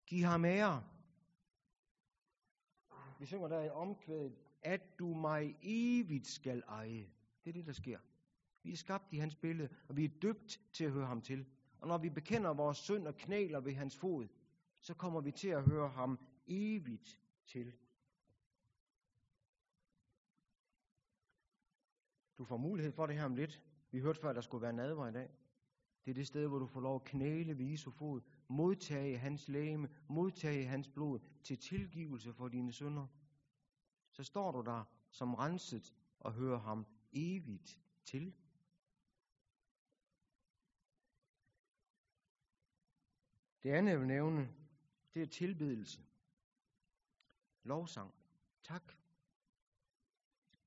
Giv 0.06 0.24
ham 0.24 0.44
ære. 0.44 0.84
Vi 3.18 3.26
synger 3.26 3.48
der 3.48 3.60
i 3.60 3.70
omkvædet, 3.70 4.36
at 4.62 4.98
du 4.98 5.14
mig 5.14 5.56
evigt 5.62 6.26
skal 6.26 6.62
eje. 6.68 7.10
Det 7.44 7.50
er 7.50 7.52
det, 7.52 7.66
der 7.66 7.72
sker. 7.72 7.98
Vi 8.62 8.72
er 8.72 8.76
skabt 8.76 9.12
i 9.12 9.16
hans 9.16 9.36
billede, 9.36 9.68
og 9.88 9.96
vi 9.96 10.04
er 10.04 10.20
døbt 10.22 10.60
til 10.72 10.84
at 10.84 10.92
høre 10.92 11.06
ham 11.06 11.22
til. 11.22 11.46
Og 11.80 11.88
når 11.88 11.98
vi 11.98 12.10
bekender 12.10 12.54
vores 12.54 12.78
synd 12.78 13.06
og 13.06 13.16
knæler 13.16 13.60
ved 13.60 13.74
hans 13.74 13.96
fod, 13.96 14.28
så 14.80 14.94
kommer 14.94 15.20
vi 15.20 15.30
til 15.30 15.48
at 15.48 15.62
høre 15.62 15.88
ham 15.88 16.18
evigt 16.46 17.20
til. 17.46 17.72
Du 22.38 22.44
får 22.44 22.56
mulighed 22.56 22.92
for 22.92 23.06
det 23.06 23.16
her 23.16 23.24
om 23.24 23.34
lidt. 23.34 23.62
Vi 23.90 24.00
hørte 24.00 24.20
før, 24.20 24.30
at 24.30 24.36
der 24.36 24.42
skulle 24.42 24.62
være 24.62 24.72
nadver 24.72 25.06
i 25.06 25.12
dag. 25.12 25.30
Det 26.04 26.10
er 26.10 26.14
det 26.14 26.26
sted, 26.26 26.46
hvor 26.46 26.58
du 26.58 26.66
får 26.66 26.80
lov 26.80 26.96
at 26.96 27.04
knæle 27.04 27.58
ved 27.58 27.64
Jesu 27.64 27.90
fod, 27.90 28.20
modtage 28.48 29.18
hans 29.18 29.48
læme, 29.48 29.88
modtage 30.08 30.66
hans 30.66 30.88
blod 30.88 31.18
til 31.42 31.58
tilgivelse 31.58 32.32
for 32.32 32.48
dine 32.48 32.72
synder. 32.72 33.06
Så 34.10 34.24
står 34.24 34.52
du 34.52 34.60
der 34.60 34.84
som 35.10 35.34
renset 35.34 35.94
og 36.20 36.32
hører 36.32 36.58
ham 36.58 36.86
evigt 37.12 37.80
til. 38.04 38.34
Det 43.62 43.70
andet, 43.70 43.92
jeg 43.92 44.00
vil 44.00 44.08
nævne, 44.08 44.54
det 45.14 45.22
er 45.22 45.26
tilbedelse. 45.26 46.02
Lovsang. 47.62 48.14
Tak. 48.62 49.03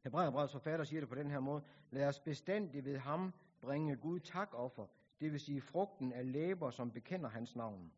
Hebræerbrevets 0.07 0.51
forfatter 0.51 0.85
siger 0.85 0.99
det 0.99 1.09
på 1.09 1.15
den 1.15 1.31
her 1.31 1.39
måde. 1.39 1.63
Lad 1.91 2.07
os 2.07 2.19
bestandigt 2.19 2.85
ved 2.85 2.97
ham 2.97 3.33
bringe 3.61 3.95
Gud 3.95 4.19
takoffer, 4.19 4.85
det 5.21 5.31
vil 5.31 5.39
sige 5.39 5.61
frugten 5.61 6.13
af 6.13 6.31
læber, 6.31 6.69
som 6.69 6.91
bekender 6.91 7.29
hans 7.29 7.55
navn. 7.55 7.91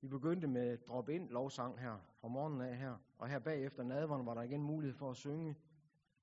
Vi 0.00 0.08
begyndte 0.08 0.46
med 0.46 0.78
drop 0.78 1.08
ind 1.08 1.30
lovsang 1.30 1.80
her 1.80 1.98
fra 2.20 2.28
morgenen 2.28 2.60
af 2.60 2.76
her, 2.76 2.96
og 3.18 3.28
her 3.28 3.38
bagefter 3.38 3.82
nadveren 3.82 4.26
var 4.26 4.34
der 4.34 4.42
igen 4.42 4.62
mulighed 4.62 4.94
for 4.96 5.10
at 5.10 5.16
synge. 5.16 5.56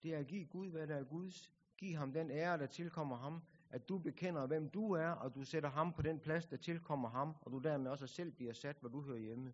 Det 0.03 0.15
er 0.15 0.19
at 0.19 0.27
give 0.27 0.45
Gud, 0.45 0.71
hvad 0.71 0.87
der 0.87 0.95
er 0.95 1.03
Guds. 1.03 1.51
Giv 1.77 1.95
ham 1.95 2.13
den 2.13 2.31
ære, 2.31 2.57
der 2.57 2.65
tilkommer 2.65 3.17
ham, 3.17 3.41
at 3.69 3.89
du 3.89 3.97
bekender, 3.97 4.47
hvem 4.47 4.69
du 4.69 4.91
er, 4.91 5.09
og 5.09 5.35
du 5.35 5.43
sætter 5.43 5.69
ham 5.69 5.93
på 5.93 6.01
den 6.01 6.19
plads, 6.19 6.45
der 6.45 6.57
tilkommer 6.57 7.09
ham, 7.09 7.35
og 7.41 7.51
du 7.51 7.57
dermed 7.57 7.91
også 7.91 8.07
selv 8.07 8.31
bliver 8.31 8.53
sat, 8.53 8.77
hvor 8.79 8.89
du 8.89 9.01
hører 9.01 9.19
hjemme. 9.19 9.53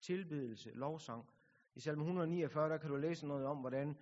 Tilbedelse, 0.00 0.70
lovsang. 0.70 1.24
I 1.76 1.80
salme 1.80 2.02
149, 2.02 2.68
der 2.68 2.78
kan 2.78 2.90
du 2.90 2.96
læse 2.96 3.26
noget 3.26 3.46
om, 3.46 3.56
hvordan 3.58 3.96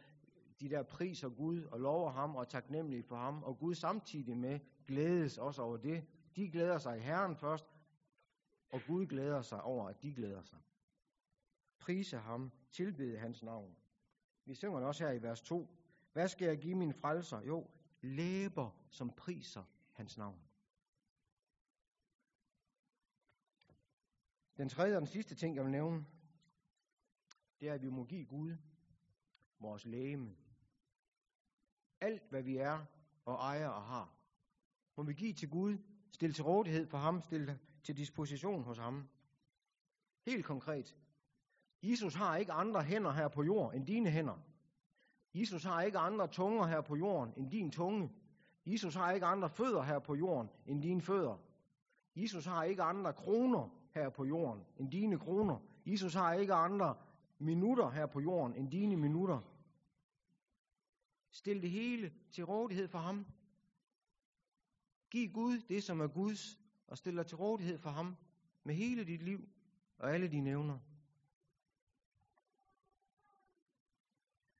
de 0.60 0.68
der 0.68 0.82
priser 0.82 1.28
Gud 1.28 1.62
og 1.64 1.80
lover 1.80 2.10
ham 2.10 2.36
og 2.36 2.40
er 2.40 2.44
taknemmelige 2.44 3.02
for 3.02 3.16
ham, 3.16 3.42
og 3.42 3.58
Gud 3.58 3.74
samtidig 3.74 4.36
med 4.36 4.60
glædes 4.86 5.38
også 5.38 5.62
over 5.62 5.76
det. 5.76 6.04
De 6.36 6.50
glæder 6.50 6.78
sig 6.78 6.96
i 6.96 7.00
Herren 7.00 7.36
først, 7.36 7.66
og 8.68 8.80
Gud 8.86 9.06
glæder 9.06 9.42
sig 9.42 9.62
over, 9.62 9.88
at 9.88 10.02
de 10.02 10.14
glæder 10.14 10.42
sig. 10.42 10.58
Prise 11.78 12.16
ham, 12.16 12.52
tilbede 12.70 13.18
hans 13.18 13.42
navn. 13.42 13.76
Vi 14.44 14.54
synger 14.54 14.78
det 14.78 14.88
også 14.88 15.04
her 15.04 15.12
i 15.12 15.22
vers 15.22 15.40
2. 15.40 15.68
Hvad 16.12 16.28
skal 16.28 16.46
jeg 16.48 16.58
give 16.58 16.74
min 16.74 16.94
frelser? 16.94 17.40
Jo, 17.40 17.70
læber, 18.00 18.70
som 18.90 19.10
priser 19.10 19.64
hans 19.92 20.18
navn. 20.18 20.40
Den 24.56 24.68
tredje 24.68 24.96
og 24.96 25.00
den 25.00 25.08
sidste 25.08 25.34
ting, 25.34 25.56
jeg 25.56 25.64
vil 25.64 25.72
nævne, 25.72 26.04
det 27.64 27.70
er, 27.70 27.74
at 27.74 27.82
vi 27.82 27.88
må 27.88 28.04
give 28.04 28.24
Gud 28.24 28.56
vores 29.58 29.84
læme. 29.84 30.36
Alt, 32.00 32.22
hvad 32.30 32.42
vi 32.42 32.56
er 32.56 32.84
og 33.24 33.34
ejer 33.34 33.68
og 33.68 33.82
har, 33.82 34.14
må 34.96 35.02
vi 35.02 35.12
give 35.12 35.32
til 35.32 35.50
Gud, 35.50 35.78
stille 36.12 36.34
til 36.34 36.44
rådighed 36.44 36.86
for 36.86 36.98
ham, 36.98 37.22
stille 37.22 37.58
til 37.82 37.96
disposition 37.96 38.62
hos 38.62 38.78
ham. 38.78 39.08
Helt 40.26 40.44
konkret. 40.44 40.96
Jesus 41.82 42.14
har 42.14 42.36
ikke 42.36 42.52
andre 42.52 42.82
hænder 42.82 43.12
her 43.12 43.28
på 43.28 43.42
jorden 43.42 43.80
end 43.80 43.86
dine 43.86 44.10
hænder. 44.10 44.38
Jesus 45.34 45.64
har 45.64 45.82
ikke 45.82 45.98
andre 45.98 46.28
tunger 46.28 46.66
her 46.66 46.80
på 46.80 46.96
jorden 46.96 47.34
end 47.36 47.50
din 47.50 47.70
tunge. 47.70 48.12
Jesus 48.66 48.94
har 48.94 49.12
ikke 49.12 49.26
andre 49.26 49.50
fødder 49.50 49.82
her 49.82 49.98
på 49.98 50.14
jorden 50.14 50.50
end 50.66 50.82
dine 50.82 51.02
fødder. 51.02 51.38
Jesus 52.16 52.44
har 52.44 52.64
ikke 52.64 52.82
andre 52.82 53.12
kroner 53.12 53.68
her 53.90 54.08
på 54.08 54.24
jorden 54.24 54.64
end 54.76 54.90
dine 54.90 55.18
kroner. 55.18 55.58
Jesus 55.86 56.14
har 56.14 56.32
ikke 56.32 56.54
andre 56.54 56.96
minutter 57.38 57.90
her 57.90 58.06
på 58.06 58.20
jorden 58.20 58.56
end 58.56 58.70
dine 58.70 58.96
minutter. 58.96 59.40
Stil 61.30 61.62
det 61.62 61.70
hele 61.70 62.12
til 62.30 62.44
rådighed 62.44 62.88
for 62.88 62.98
ham. 62.98 63.26
Giv 65.10 65.32
Gud 65.32 65.58
det, 65.68 65.82
som 65.82 66.00
er 66.00 66.06
Guds, 66.06 66.58
og 66.86 66.98
stil 66.98 67.16
dig 67.16 67.26
til 67.26 67.36
rådighed 67.36 67.78
for 67.78 67.90
ham 67.90 68.16
med 68.64 68.74
hele 68.74 69.04
dit 69.04 69.22
liv 69.22 69.48
og 69.98 70.14
alle 70.14 70.28
dine 70.28 70.50
evner. 70.50 70.78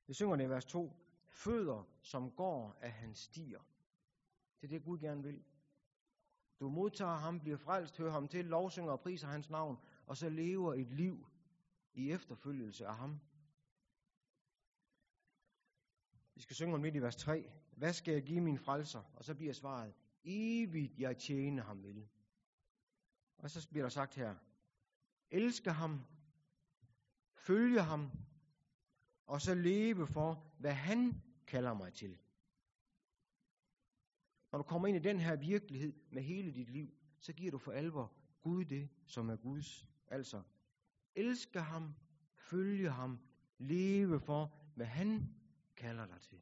Vi 0.07 0.13
synger 0.13 0.35
det 0.35 0.43
i 0.43 0.49
vers 0.49 0.65
2. 0.65 0.93
Fødder, 1.27 1.83
som 2.01 2.31
går 2.31 2.77
af 2.81 2.91
hans 2.91 3.19
stier. 3.19 3.59
Det 4.61 4.67
er 4.67 4.69
det, 4.69 4.83
Gud 4.83 4.99
gerne 4.99 5.23
vil. 5.23 5.43
Du 6.59 6.69
modtager 6.69 7.15
ham, 7.15 7.39
bliver 7.39 7.57
frelst, 7.57 7.97
hører 7.97 8.11
ham 8.11 8.27
til, 8.27 8.45
lovsynger 8.45 8.91
og 8.91 8.99
priser 8.99 9.27
hans 9.27 9.49
navn, 9.49 9.77
og 10.05 10.17
så 10.17 10.29
lever 10.29 10.73
et 10.73 10.91
liv 10.91 11.27
i 11.95 12.11
efterfølgelse 12.11 12.87
af 12.87 12.95
ham. 12.95 13.19
Vi 16.35 16.41
skal 16.41 16.55
synge 16.55 16.73
om 16.73 16.81
midt 16.81 16.95
i 16.95 17.01
vers 17.01 17.15
3. 17.15 17.51
Hvad 17.77 17.93
skal 17.93 18.13
jeg 18.13 18.23
give 18.23 18.41
min 18.41 18.59
frelser? 18.59 19.03
Og 19.13 19.25
så 19.25 19.35
bliver 19.35 19.53
svaret, 19.53 19.93
evigt 20.23 20.99
jeg 20.99 21.17
tjene 21.17 21.61
ham 21.61 21.83
vil. 21.83 22.07
Og 23.37 23.49
så 23.49 23.69
bliver 23.69 23.83
der 23.83 23.89
sagt 23.89 24.15
her, 24.15 24.35
elske 25.31 25.71
ham, 25.71 26.05
følge 27.33 27.81
ham, 27.81 28.11
og 29.25 29.41
så 29.41 29.55
leve 29.55 30.07
for, 30.07 30.53
hvad 30.59 30.73
han 30.73 31.21
kalder 31.47 31.73
mig 31.73 31.93
til. 31.93 32.17
Når 34.51 34.57
du 34.57 34.63
kommer 34.63 34.87
ind 34.87 34.97
i 34.97 35.09
den 35.09 35.19
her 35.19 35.35
virkelighed 35.35 35.93
med 36.11 36.23
hele 36.23 36.53
dit 36.53 36.69
liv, 36.69 36.97
så 37.19 37.33
giver 37.33 37.51
du 37.51 37.57
for 37.57 37.71
alvor 37.71 38.13
Gud 38.41 38.65
det, 38.65 38.89
som 39.05 39.29
er 39.29 39.35
Guds. 39.35 39.87
Altså, 40.07 40.43
elske 41.15 41.59
ham, 41.59 41.95
følge 42.35 42.89
ham, 42.89 43.19
leve 43.57 44.19
for, 44.19 44.53
hvad 44.75 44.85
han 44.85 45.35
kalder 45.75 46.05
dig 46.05 46.21
til. 46.21 46.41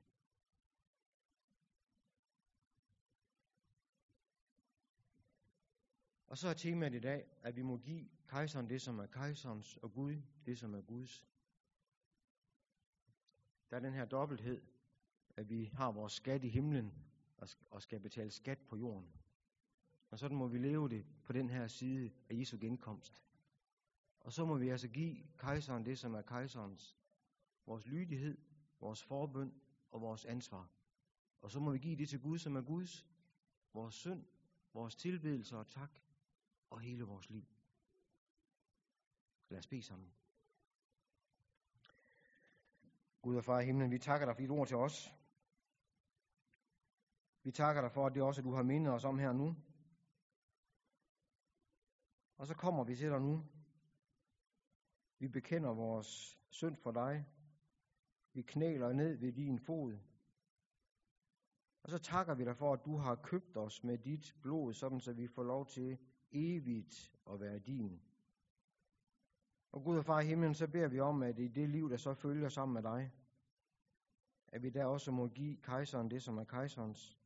Og 6.28 6.38
så 6.38 6.48
er 6.48 6.54
temaet 6.54 6.96
i 6.96 7.00
dag, 7.00 7.26
at 7.42 7.56
vi 7.56 7.62
må 7.62 7.78
give 7.78 8.10
kejseren 8.28 8.70
det, 8.70 8.82
som 8.82 9.00
er 9.00 9.06
kejserens, 9.06 9.78
og 9.78 9.94
Gud 9.94 10.22
det, 10.46 10.58
som 10.58 10.74
er 10.74 10.82
Guds. 10.82 11.26
Der 13.70 13.76
er 13.76 13.82
den 13.82 13.94
her 13.94 14.06
dobbelthed, 14.06 14.62
at 15.36 15.50
vi 15.50 15.66
har 15.74 15.92
vores 15.92 16.14
skat 16.14 16.44
i 16.44 16.50
himlen, 16.50 16.94
og 17.72 17.82
skal 17.82 18.00
betale 18.00 18.32
skat 18.32 18.60
på 18.60 18.76
jorden. 18.78 19.14
Og 20.10 20.20
sådan 20.20 20.38
må 20.38 20.48
vi 20.48 20.58
leve 20.58 20.90
det 20.90 21.06
på 21.24 21.34
den 21.34 21.50
her 21.50 21.68
side 21.68 22.12
af 22.30 22.36
Jesu 22.36 22.58
genkomst. 22.62 23.24
Og 24.24 24.34
så 24.34 24.46
må 24.46 24.58
vi 24.58 24.70
altså 24.70 24.88
give 24.88 25.18
kejseren 25.38 25.86
det, 25.86 26.00
som 26.00 26.14
er 26.14 26.22
kejserens. 26.22 26.98
Vores 27.66 27.88
lydighed, 27.88 28.38
vores 28.80 29.04
forbøn 29.04 29.62
og 29.92 30.02
vores 30.02 30.26
ansvar. 30.26 30.70
Og 31.42 31.52
så 31.52 31.60
må 31.60 31.72
vi 31.72 31.78
give 31.78 31.98
det 31.98 32.10
til 32.10 32.22
Gud, 32.22 32.38
som 32.38 32.56
er 32.56 32.62
Guds. 32.62 33.08
Vores 33.74 33.96
synd, 33.96 34.26
vores 34.74 34.96
tilbedelse 34.96 35.58
og 35.58 35.68
tak 35.68 36.00
og 36.70 36.80
hele 36.80 37.04
vores 37.04 37.30
liv. 37.30 37.46
Lad 39.50 39.60
os 39.60 39.68
bede 39.68 39.82
sammen. 39.82 40.14
Gud 43.22 43.36
og 43.36 43.44
far 43.44 43.60
i 43.60 43.66
himlen, 43.66 43.92
vi 43.92 44.00
takker 44.00 44.26
dig 44.26 44.36
for 44.36 44.42
dit 44.42 44.50
ord 44.50 44.68
til 44.68 44.78
os. 44.78 45.14
Vi 47.44 47.52
takker 47.52 47.82
dig 47.82 47.92
for, 47.92 48.08
at 48.08 48.14
det 48.14 48.24
også 48.24 48.42
du 48.42 48.54
har 48.54 48.64
mindet 48.64 48.94
os 48.94 49.04
om 49.04 49.20
her 49.20 49.34
nu. 49.34 49.56
Og 52.38 52.48
så 52.48 52.54
kommer 52.54 52.84
vi 52.84 52.96
til 52.96 53.10
dig 53.10 53.22
nu 53.22 53.46
vi 55.24 55.28
bekender 55.28 55.70
vores 55.70 56.40
synd 56.50 56.76
for 56.76 56.92
dig. 56.92 57.26
Vi 58.34 58.42
knæler 58.42 58.94
ned 58.94 59.18
ved 59.18 59.32
din 59.32 59.60
fod. 59.60 59.98
Og 61.84 61.90
så 61.90 61.98
takker 61.98 62.34
vi 62.34 62.46
dig 62.46 62.58
for, 62.58 62.74
at 62.74 62.86
du 62.86 62.98
har 62.98 63.16
købt 63.16 63.58
os 63.58 63.84
med 63.84 63.98
dit 63.98 64.36
blod, 64.42 64.74
sådan 64.74 65.00
så 65.00 65.14
vi 65.14 65.28
får 65.28 65.44
lov 65.44 65.68
til 65.68 65.98
evigt 66.32 67.16
at 67.32 67.40
være 67.40 67.60
din. 67.60 68.02
Og 69.72 69.84
Gud 69.84 69.98
og 69.98 70.06
far 70.06 70.20
i 70.20 70.26
himlen, 70.26 70.54
så 70.54 70.68
beder 70.68 70.88
vi 70.88 71.00
om, 71.00 71.24
at 71.24 71.40
i 71.40 71.48
det 71.48 71.70
liv, 71.70 71.90
der 71.90 71.98
så 71.98 72.14
følger 72.14 72.50
sammen 72.50 72.74
med 72.74 72.84
dig, 72.84 73.12
at 74.48 74.64
vi 74.64 74.70
der 74.70 74.86
også 74.86 75.12
må 75.12 75.28
give 75.28 75.58
kejseren 75.58 76.12
det, 76.12 76.24
som 76.24 76.38
er 76.38 76.44
kejserens. 76.44 77.20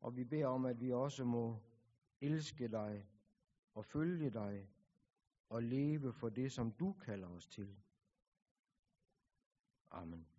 Og 0.00 0.16
vi 0.16 0.24
beder 0.24 0.46
om, 0.46 0.64
at 0.64 0.80
vi 0.80 0.92
også 0.92 1.24
må 1.24 1.58
elske 2.20 2.68
dig 2.68 3.08
og 3.74 3.84
følge 3.84 4.30
dig 4.30 4.68
og 5.48 5.62
leve 5.62 6.12
for 6.12 6.28
det, 6.28 6.52
som 6.52 6.72
du 6.72 6.92
kalder 6.92 7.28
os 7.28 7.46
til. 7.46 7.76
Amen. 9.90 10.37